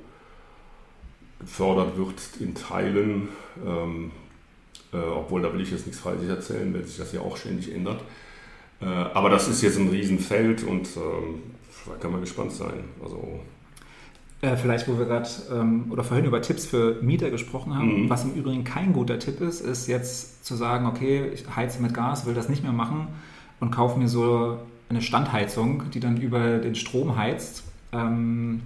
[1.40, 3.28] gefördert wird in Teilen,
[3.66, 4.12] ähm,
[4.92, 7.74] äh, obwohl da will ich jetzt nichts Falsches erzählen, weil sich das ja auch ständig
[7.74, 8.02] ändert.
[8.80, 11.42] Äh, aber das ist jetzt ein Riesenfeld und ähm,
[11.86, 12.84] da kann man gespannt sein.
[13.02, 13.40] Also,
[14.42, 18.10] äh, vielleicht, wo wir gerade ähm, oder vorhin über Tipps für Mieter gesprochen haben, mhm.
[18.10, 21.94] was im Übrigen kein guter Tipp ist, ist jetzt zu sagen, okay, ich heize mit
[21.94, 23.08] Gas, will das nicht mehr machen
[23.60, 27.64] und kaufe mir so eine Standheizung, die dann über den Strom heizt.
[27.92, 28.62] Ähm,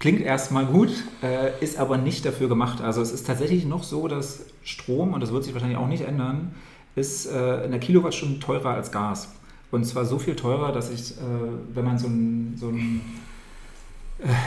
[0.00, 0.88] Klingt erstmal gut,
[1.22, 2.80] äh, ist aber nicht dafür gemacht.
[2.80, 6.04] Also es ist tatsächlich noch so, dass Strom, und das wird sich wahrscheinlich auch nicht
[6.04, 6.54] ändern,
[6.96, 9.34] ist äh, in der Kilowattstunde teurer als Gas.
[9.70, 11.22] Und zwar so viel teurer, dass ich, äh,
[11.74, 13.02] wenn man so, ein, so, ein,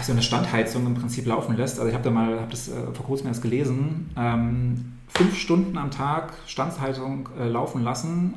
[0.01, 2.73] so, eine Standheizung im Prinzip laufen lässt, also ich habe da mal, habe das äh,
[2.93, 8.35] vor kurzem erst gelesen, ähm, fünf Stunden am Tag Standheizung äh, laufen lassen,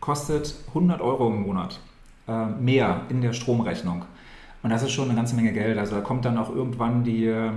[0.00, 1.80] kostet 100 Euro im Monat
[2.58, 4.06] mehr in der Stromrechnung.
[4.64, 5.76] Und das ist schon eine ganze Menge Geld.
[5.76, 7.50] Also da kommt dann auch irgendwann die, äh,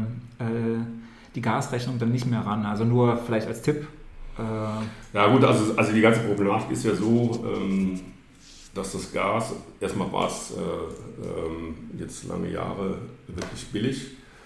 [1.36, 2.66] die Gasrechnung dann nicht mehr ran.
[2.66, 3.88] Also nur vielleicht als Tipp.
[4.38, 7.98] Äh ja gut, also, also die ganze Problematik ist ja so, ähm,
[8.78, 10.56] dass das Gas, erstmal war es äh,
[11.28, 12.98] ähm, jetzt lange Jahre
[13.28, 14.06] wirklich billig.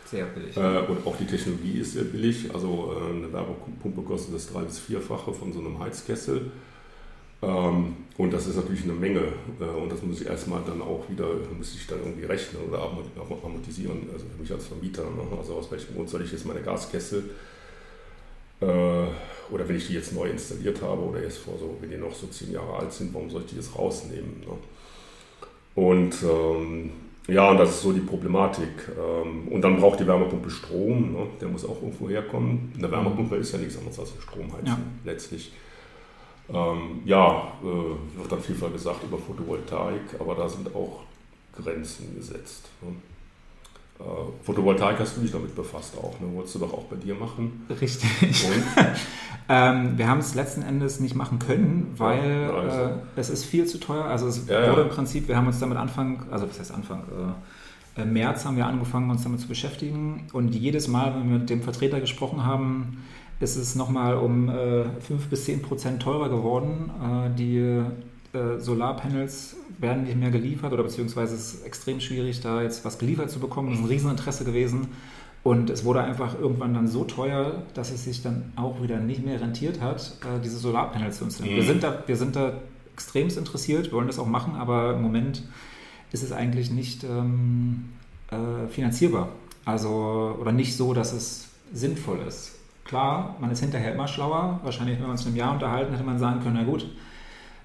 [0.10, 0.56] Sehr billig.
[0.58, 2.54] Äh, und auch die Technologie ist sehr billig.
[2.54, 6.52] Also äh, eine Wärmepumpe kostet das drei- bis vierfache von so einem Heizkessel.
[7.42, 9.24] Ähm, und das ist natürlich eine Menge.
[9.60, 11.28] Äh, und das muss ich erstmal dann auch wieder,
[11.58, 12.84] muss ich dann irgendwie rechnen oder
[13.44, 15.04] amortisieren, also für mich als Vermieter.
[15.04, 15.38] Ne?
[15.38, 17.30] Also aus welchem Grund soll ich jetzt meine Gaskessel
[18.66, 22.14] oder wenn ich die jetzt neu installiert habe oder erst vor so, wenn die noch
[22.14, 24.42] so zehn Jahre alt sind, warum soll ich die jetzt rausnehmen?
[24.42, 24.58] Ne?
[25.76, 26.92] Und ähm,
[27.28, 28.90] ja, und das ist so die Problematik.
[28.98, 31.28] Ähm, und dann braucht die Wärmepumpe Strom, ne?
[31.40, 32.74] der muss auch irgendwo herkommen.
[32.78, 34.78] Eine Wärmepumpe ist ja nichts anderes als ein Stromheizen ja.
[35.06, 35.52] letztlich.
[36.50, 41.04] Ähm, ja, äh, wird dann vielfach gesagt über Photovoltaik, aber da sind auch
[41.56, 42.70] Grenzen gesetzt.
[42.82, 42.96] Ne?
[44.02, 46.28] Äh, Photovoltaik hast du dich damit befasst auch, ne?
[46.34, 47.66] Wolltest du doch auch bei dir machen.
[47.70, 48.10] Richtig.
[49.50, 52.80] ähm, wir haben es letzten Endes nicht machen können, weil ja, also.
[52.80, 54.06] äh, es ist viel zu teuer.
[54.06, 54.88] Also es ja, wurde ja.
[54.88, 57.04] im Prinzip, wir haben uns damit Anfang, also was heißt Anfang,
[57.98, 60.28] äh, März haben wir angefangen, uns damit zu beschäftigen.
[60.34, 63.04] Und jedes Mal, wenn wir mit dem Vertreter gesprochen haben,
[63.40, 66.92] ist es nochmal um äh, 5 bis 10 Prozent teurer geworden.
[67.02, 67.58] Äh, die
[68.38, 73.00] äh, Solarpanels werden nicht mehr geliefert oder beziehungsweise es ist extrem schwierig, da jetzt was
[73.00, 73.70] geliefert zu bekommen.
[73.70, 74.90] Das ist ein Rieseninteresse gewesen.
[75.44, 79.26] Und es wurde einfach irgendwann dann so teuer, dass es sich dann auch wieder nicht
[79.26, 81.56] mehr rentiert hat, äh, diese Solarpanels zu installieren.
[81.56, 81.62] Mhm.
[81.62, 82.54] Wir, sind da, wir sind da
[82.94, 85.44] extremst interessiert, wir wollen das auch machen, aber im Moment
[86.12, 87.90] ist es eigentlich nicht ähm,
[88.30, 89.30] äh, finanzierbar.
[89.66, 92.54] Also, oder nicht so, dass es sinnvoll ist.
[92.86, 94.60] Klar, man ist hinterher immer schlauer.
[94.64, 96.86] Wahrscheinlich, wenn wir uns in einem Jahr unterhalten, hätte man sagen können, na gut,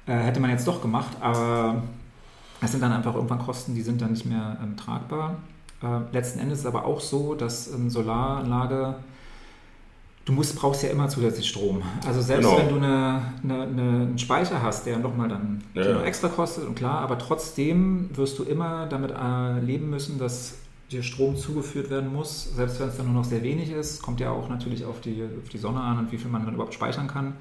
[0.07, 1.83] äh, hätte man jetzt doch gemacht, aber
[2.61, 5.37] es sind dann einfach irgendwann Kosten, die sind dann nicht mehr ähm, tragbar.
[5.83, 8.97] Äh, letzten Endes ist es aber auch so, dass eine Solaranlage,
[10.25, 11.83] du musst, brauchst ja immer zusätzlich Strom.
[12.07, 12.59] Also selbst genau.
[12.59, 16.03] wenn du eine, eine, eine, einen Speicher hast, der nochmal dann ja.
[16.03, 20.55] extra kostet, und klar, aber trotzdem wirst du immer damit äh, leben müssen, dass
[20.91, 24.21] dir Strom zugeführt werden muss, selbst wenn es dann nur noch sehr wenig ist, kommt
[24.21, 26.75] ja auch natürlich auf die, auf die Sonne an und wie viel man dann überhaupt
[26.75, 27.35] speichern kann.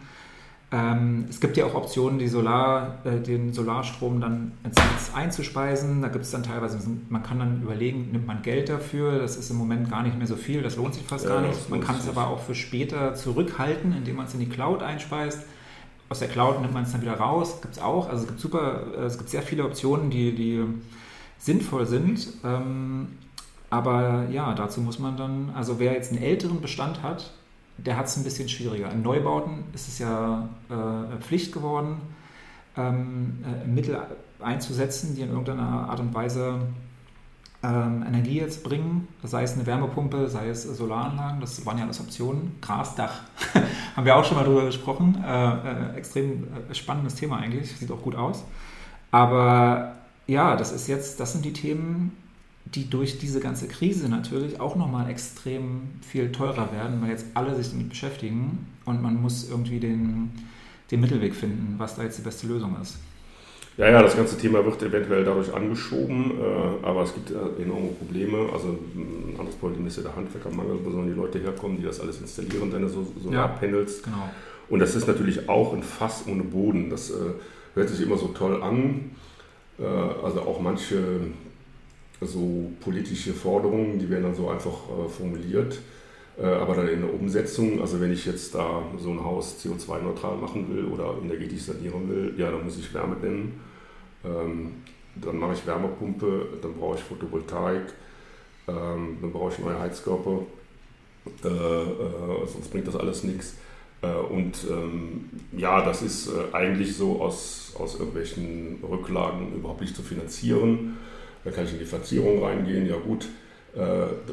[0.75, 6.01] Ähm, es gibt ja auch Optionen, die Solar, äh, den Solarstrom dann ins Netz einzuspeisen.
[6.01, 9.19] Da gibt es dann teilweise, man kann dann überlegen, nimmt man Geld dafür.
[9.19, 11.47] Das ist im Moment gar nicht mehr so viel, das lohnt sich fast ja, gar
[11.47, 11.69] nicht.
[11.69, 15.45] Man kann es aber auch für später zurückhalten, indem man es in die Cloud einspeist.
[16.09, 17.61] Aus der Cloud nimmt man es dann wieder raus.
[17.61, 18.09] Gibt es auch.
[18.09, 20.61] Also es gibt super, äh, es gibt sehr viele Optionen, die, die
[21.37, 22.27] sinnvoll sind.
[22.43, 23.07] Ähm,
[23.69, 27.31] aber ja, dazu muss man dann, also wer jetzt einen älteren Bestand hat,
[27.77, 28.91] der hat es ein bisschen schwieriger.
[28.91, 31.97] In Neubauten ist es ja äh, Pflicht geworden,
[32.77, 33.99] ähm, äh, Mittel
[34.39, 36.59] einzusetzen, die in irgendeiner Art und Weise
[37.63, 41.99] ähm, Energie jetzt bringen, sei es eine Wärmepumpe, sei es Solaranlagen, das waren ja alles
[41.99, 42.57] Optionen.
[42.61, 43.21] Grasdach,
[43.95, 45.23] haben wir auch schon mal drüber gesprochen.
[45.25, 48.43] Äh, äh, extrem äh, spannendes Thema eigentlich, sieht auch gut aus.
[49.11, 49.95] Aber
[50.27, 52.15] ja, das ist jetzt, das sind die Themen,
[52.65, 57.55] die durch diese ganze Krise natürlich auch nochmal extrem viel teurer werden, weil jetzt alle
[57.55, 60.31] sich damit beschäftigen und man muss irgendwie den,
[60.91, 62.97] den Mittelweg finden, was da jetzt die beste Lösung ist.
[63.77, 67.89] Ja, ja, das ganze Thema wird eventuell dadurch angeschoben, äh, aber es gibt äh, enorme
[67.89, 68.49] Probleme.
[68.53, 71.99] Also ein anderes Problem ist ja der Handwerkermangel, wo sollen die Leute herkommen, die das
[71.99, 73.97] alles installieren, deine Solarpanels.
[73.97, 74.29] Ja, genau.
[74.69, 76.89] Und das ist natürlich auch ein Fass ohne Boden.
[76.89, 77.15] Das äh,
[77.73, 79.11] hört sich immer so toll an.
[79.77, 81.19] Äh, also auch manche
[82.25, 85.79] so politische Forderungen, die werden dann so einfach äh, formuliert.
[86.37, 90.37] Äh, aber dann in der Umsetzung, also wenn ich jetzt da so ein Haus CO2-neutral
[90.37, 93.59] machen will oder energetisch sanieren will, ja, dann muss ich Wärme nennen.
[94.23, 94.73] Ähm,
[95.15, 97.93] dann mache ich Wärmepumpe, dann brauche ich Photovoltaik,
[98.67, 100.41] ähm, dann brauche ich neue Heizkörper,
[101.43, 103.55] äh, äh, sonst bringt das alles nichts.
[104.01, 109.95] Äh, und ähm, ja, das ist äh, eigentlich so aus, aus irgendwelchen Rücklagen überhaupt nicht
[109.95, 110.97] zu finanzieren.
[111.45, 113.29] Da kann ich in die Verzierung reingehen, ja gut.
[113.75, 113.81] Äh,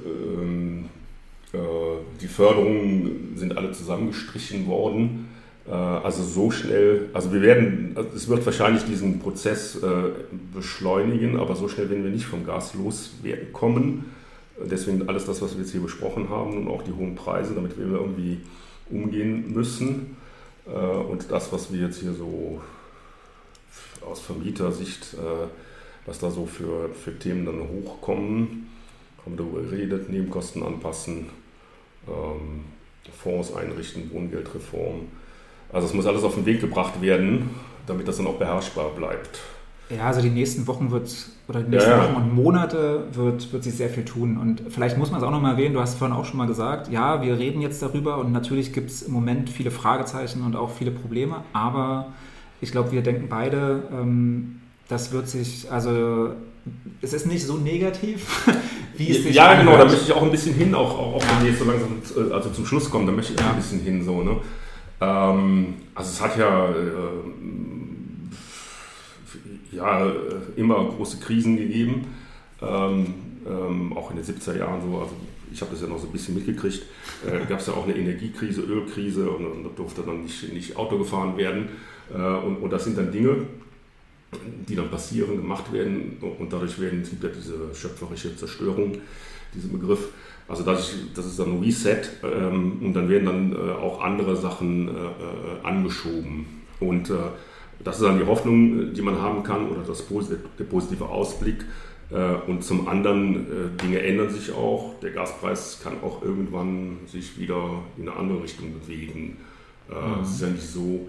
[0.04, 0.86] ähm,
[1.52, 1.58] äh,
[2.20, 5.28] die Förderungen sind alle zusammengestrichen worden.
[5.68, 10.10] Äh, also so schnell, also wir werden, es wird wahrscheinlich diesen Prozess äh,
[10.54, 14.06] beschleunigen, aber so schnell werden wir nicht vom Gas loswerden kommen.
[14.70, 17.78] Deswegen alles das, was wir jetzt hier besprochen haben und auch die hohen Preise, damit
[17.78, 18.38] wir irgendwie
[18.90, 20.16] umgehen müssen.
[20.66, 22.60] Und das, was wir jetzt hier so
[24.06, 25.16] aus Vermietersicht,
[26.06, 28.68] was da so für, für Themen dann hochkommen,
[29.24, 31.26] haben wir darüber geredet, Nebenkosten anpassen,
[32.08, 32.64] ähm,
[33.22, 35.02] Fonds einrichten, Wohngeldreform.
[35.72, 37.50] Also es muss alles auf den Weg gebracht werden,
[37.86, 39.40] damit das dann auch beherrschbar bleibt.
[39.90, 41.14] Ja, also die nächsten Wochen wird,
[41.48, 44.38] oder die nächsten ja, Wochen und Monate wird, wird sich sehr viel tun.
[44.38, 46.90] Und vielleicht muss man es auch nochmal erwähnen, du hast vorhin auch schon mal gesagt,
[46.90, 50.70] ja, wir reden jetzt darüber und natürlich gibt es im Moment viele Fragezeichen und auch
[50.70, 52.12] viele Probleme, aber
[52.60, 54.61] ich glaube, wir denken beide, ähm,
[54.92, 56.34] das wird sich, also
[57.00, 58.46] es ist nicht so negativ,
[58.98, 59.64] wie es sich Ja, anhört.
[59.64, 61.64] genau, da möchte ich auch ein bisschen hin, auch, auch, auch wenn wir jetzt so
[61.64, 63.50] langsam äh, also zum Schluss kommen, da möchte ich ja.
[63.50, 64.04] ein bisschen hin.
[64.04, 64.36] So, ne?
[65.00, 66.74] Ähm, also es hat ja, äh,
[69.74, 70.12] ja
[70.56, 72.04] immer große Krisen gegeben,
[72.60, 73.06] ähm,
[73.48, 75.12] ähm, auch in den 70er Jahren so, also
[75.50, 76.82] ich habe das ja noch so ein bisschen mitgekriegt,
[77.26, 80.76] äh, gab es ja auch eine Energiekrise, Ölkrise und, und da durfte dann nicht, nicht
[80.76, 81.70] Auto gefahren werden.
[82.14, 83.46] Äh, und, und das sind dann Dinge,
[84.68, 88.98] die dann passieren, gemacht werden und dadurch werden, es gibt ja diese schöpferische Zerstörung,
[89.54, 90.08] diesen Begriff.
[90.48, 94.36] Also das, das ist dann ein Reset ähm, und dann werden dann äh, auch andere
[94.36, 95.06] Sachen äh, äh,
[95.62, 96.46] angeschoben.
[96.80, 97.14] Und äh,
[97.84, 100.04] das ist dann die Hoffnung, die man haben kann oder das,
[100.58, 101.64] der positive Ausblick.
[102.10, 104.98] Äh, und zum anderen, äh, Dinge ändern sich auch.
[105.00, 109.38] Der Gaspreis kann auch irgendwann sich wieder in eine andere Richtung bewegen.
[109.88, 110.22] Mhm.
[110.22, 111.08] Es ist ja nicht so,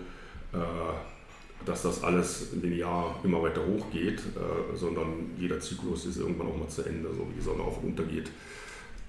[1.65, 6.67] dass das alles linear immer weiter hochgeht, äh, sondern jeder Zyklus ist irgendwann auch mal
[6.67, 8.29] zu Ende, so wie die Sonne auf und unter geht.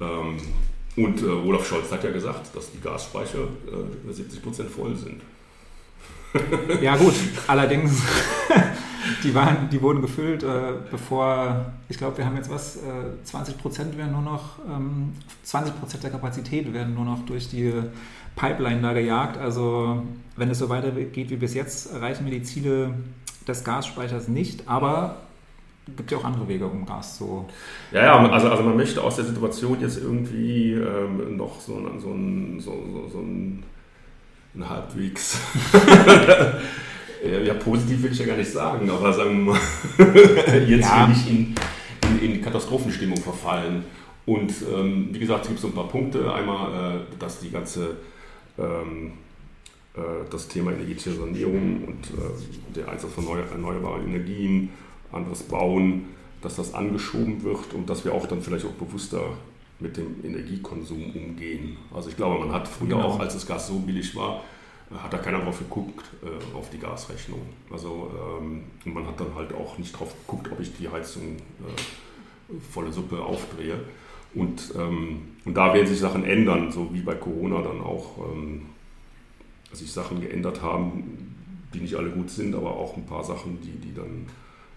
[0.00, 0.36] Ähm,
[0.96, 3.48] und äh, Olaf Scholz hat ja gesagt, dass die Gasspeicher
[4.09, 5.20] äh, 70 Prozent voll sind.
[6.80, 7.14] ja gut,
[7.46, 8.02] allerdings,
[9.24, 12.78] die, waren, die wurden gefüllt, äh, bevor, ich glaube, wir haben jetzt was,
[13.24, 17.48] 20 äh, Prozent werden nur noch, ähm, 20 Prozent der Kapazität werden nur noch durch
[17.48, 17.72] die
[18.37, 19.39] Pipeline da gejagt.
[19.39, 20.03] Also
[20.37, 22.95] wenn es so weitergeht wie bis jetzt, erreichen wir die Ziele
[23.47, 25.16] des Gasspeichers nicht, aber
[25.87, 27.45] es gibt ja auch andere Wege, um Gas zu.
[27.93, 32.11] Ja, ja, also, also man möchte aus der Situation jetzt irgendwie ähm, noch so, so,
[32.11, 33.62] ein, so, so, so ein,
[34.55, 35.39] ein halbwegs.
[37.47, 39.61] ja, positiv will ich ja gar nicht sagen, aber sagen wir mal,
[40.66, 41.07] jetzt ja.
[41.07, 41.55] will ich in,
[42.09, 43.85] in, in Katastrophenstimmung verfallen.
[44.24, 46.32] Und ähm, wie gesagt, es gibt so ein paar Punkte.
[46.32, 47.97] Einmal, äh, dass die ganze
[48.59, 49.12] ähm,
[49.94, 50.00] äh,
[50.30, 54.70] das Thema energetische Sanierung und äh, der Einsatz von erneuerbaren Energien,
[55.12, 56.07] anderes Bauen,
[56.42, 59.22] dass das angeschoben wird und dass wir auch dann vielleicht auch bewusster
[59.80, 61.76] mit dem Energiekonsum umgehen.
[61.94, 63.02] Also ich glaube, man hat früher genau.
[63.02, 64.42] auch, als das Gas so billig war,
[64.90, 67.42] äh, hat da keiner drauf geguckt, äh, auf die Gasrechnung.
[67.70, 72.55] Also ähm, man hat dann halt auch nicht drauf geguckt, ob ich die Heizung äh,
[72.72, 73.80] volle Suppe aufdrehe.
[74.35, 78.62] Und, ähm, und da werden sich Sachen ändern, so wie bei Corona dann auch ähm,
[79.72, 81.35] sich Sachen geändert haben,
[81.72, 84.26] die nicht alle gut sind, aber auch ein paar Sachen, die, die dann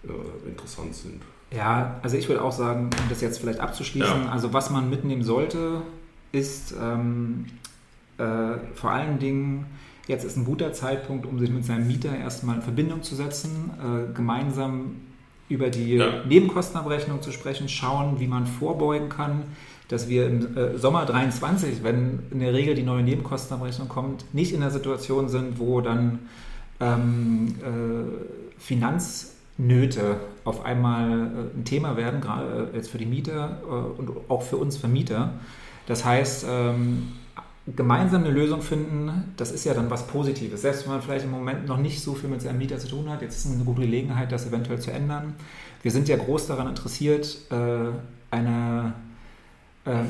[0.04, 1.22] äh, interessant sind.
[1.50, 4.30] Ja, also ich würde auch sagen, um das jetzt vielleicht abzuschließen, ja.
[4.30, 5.82] also was man mitnehmen sollte,
[6.30, 7.46] ist, ähm,
[8.18, 9.66] äh, vor allen Dingen,
[10.06, 13.70] jetzt ist ein guter Zeitpunkt, um sich mit seinem Mieter erstmal in Verbindung zu setzen,
[13.78, 14.96] äh, gemeinsam
[15.48, 16.24] über die ja.
[16.28, 19.44] Nebenkostenabrechnung zu sprechen, schauen, wie man vorbeugen kann,
[19.88, 24.52] dass wir im äh, Sommer 23, wenn in der Regel die neue Nebenkostenabrechnung kommt, nicht
[24.52, 26.18] in der Situation sind, wo dann
[26.80, 33.62] ähm, äh, Finanznöte auf einmal äh, ein Thema werden, gerade äh, jetzt für die Mieter
[33.96, 35.34] und auch für uns Vermieter.
[35.86, 37.08] Das heißt, ähm,
[37.76, 40.62] gemeinsam eine Lösung finden, das ist ja dann was Positives.
[40.62, 43.08] Selbst wenn man vielleicht im Moment noch nicht so viel mit seinem Mieter zu tun
[43.08, 45.34] hat, jetzt ist eine gute Gelegenheit, das eventuell zu ändern.
[45.82, 47.90] Wir sind ja groß daran interessiert, äh,
[48.30, 48.92] eine
[49.86, 50.06] ähm,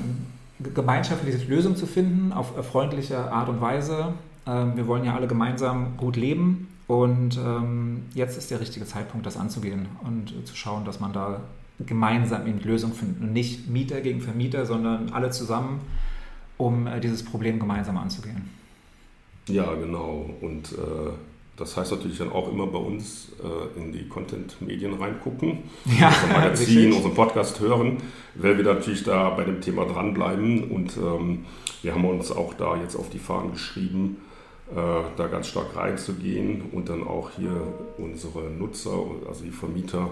[0.74, 4.14] gemeinschaftliche Lösung zu finden, auf freundliche Art und Weise.
[4.46, 9.26] Ähm, wir wollen ja alle gemeinsam gut leben und ähm, jetzt ist der richtige Zeitpunkt,
[9.26, 11.40] das anzugehen und zu schauen, dass man da
[11.86, 13.22] gemeinsam in Lösung findet.
[13.22, 15.80] Und nicht Mieter gegen Vermieter, sondern alle zusammen
[16.58, 18.50] um äh, dieses Problem gemeinsam anzugehen.
[19.48, 20.28] Ja, genau.
[20.42, 21.10] Und äh,
[21.56, 25.58] das heißt natürlich dann auch immer bei uns äh, in die Content-Medien reingucken,
[25.98, 27.96] ja, unser Magazin, unseren Podcast hören,
[28.34, 30.70] weil wir natürlich da bei dem Thema dranbleiben.
[30.70, 31.46] Und ähm,
[31.82, 34.18] wir haben uns auch da jetzt auf die Fahnen geschrieben,
[34.70, 34.74] äh,
[35.16, 37.52] da ganz stark reinzugehen und dann auch hier
[37.96, 40.10] unsere Nutzer, also die Vermieter,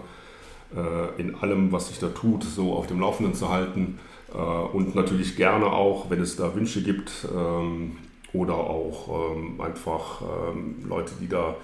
[0.74, 3.99] äh, in allem, was sich da tut, so auf dem Laufenden zu halten
[4.32, 7.98] äh, und natürlich gerne auch, wenn es da Wünsche gibt ähm,
[8.32, 11.56] oder auch ähm, einfach ähm, Leute, die da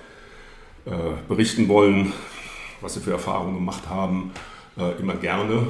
[0.85, 0.91] äh,
[1.29, 2.13] berichten wollen,
[2.81, 4.33] was sie für Erfahrungen gemacht haben,
[4.77, 5.67] äh, immer gerne,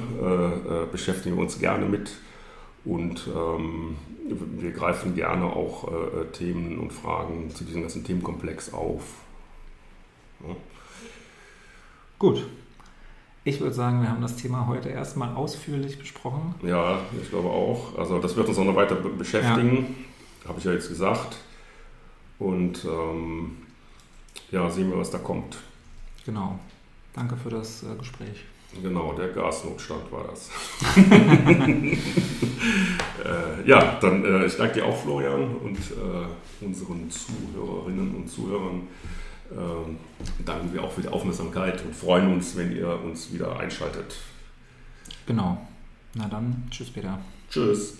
[0.93, 2.16] beschäftigen wir uns gerne mit.
[2.84, 5.88] Und wir greifen gerne auch
[6.32, 9.03] Themen und Fragen zu diesem ganzen Themenkomplex auf.
[12.18, 12.45] Gut,
[13.45, 16.55] ich würde sagen, wir haben das Thema heute erstmal ausführlich besprochen.
[16.62, 17.99] Ja, ich glaube auch.
[17.99, 19.97] Also das wird uns auch noch weiter beschäftigen,
[20.43, 20.49] ja.
[20.49, 21.36] habe ich ja jetzt gesagt.
[22.38, 23.57] Und ähm,
[24.51, 25.59] ja, sehen wir, was da kommt.
[26.24, 26.59] Genau.
[27.14, 28.45] Danke für das äh, Gespräch.
[28.80, 30.49] Genau, der Gasnotstand war das.
[33.24, 38.88] äh, ja, dann äh, ich danke dir auch, Florian, und äh, unseren Zuhörerinnen und Zuhörern
[39.57, 39.99] ähm,
[40.45, 44.17] danken wir auch für die Aufmerksamkeit und freuen uns, wenn ihr uns wieder einschaltet.
[45.27, 45.67] Genau.
[46.15, 47.19] Na dann, tschüss, Peter.
[47.51, 47.99] Tschüss.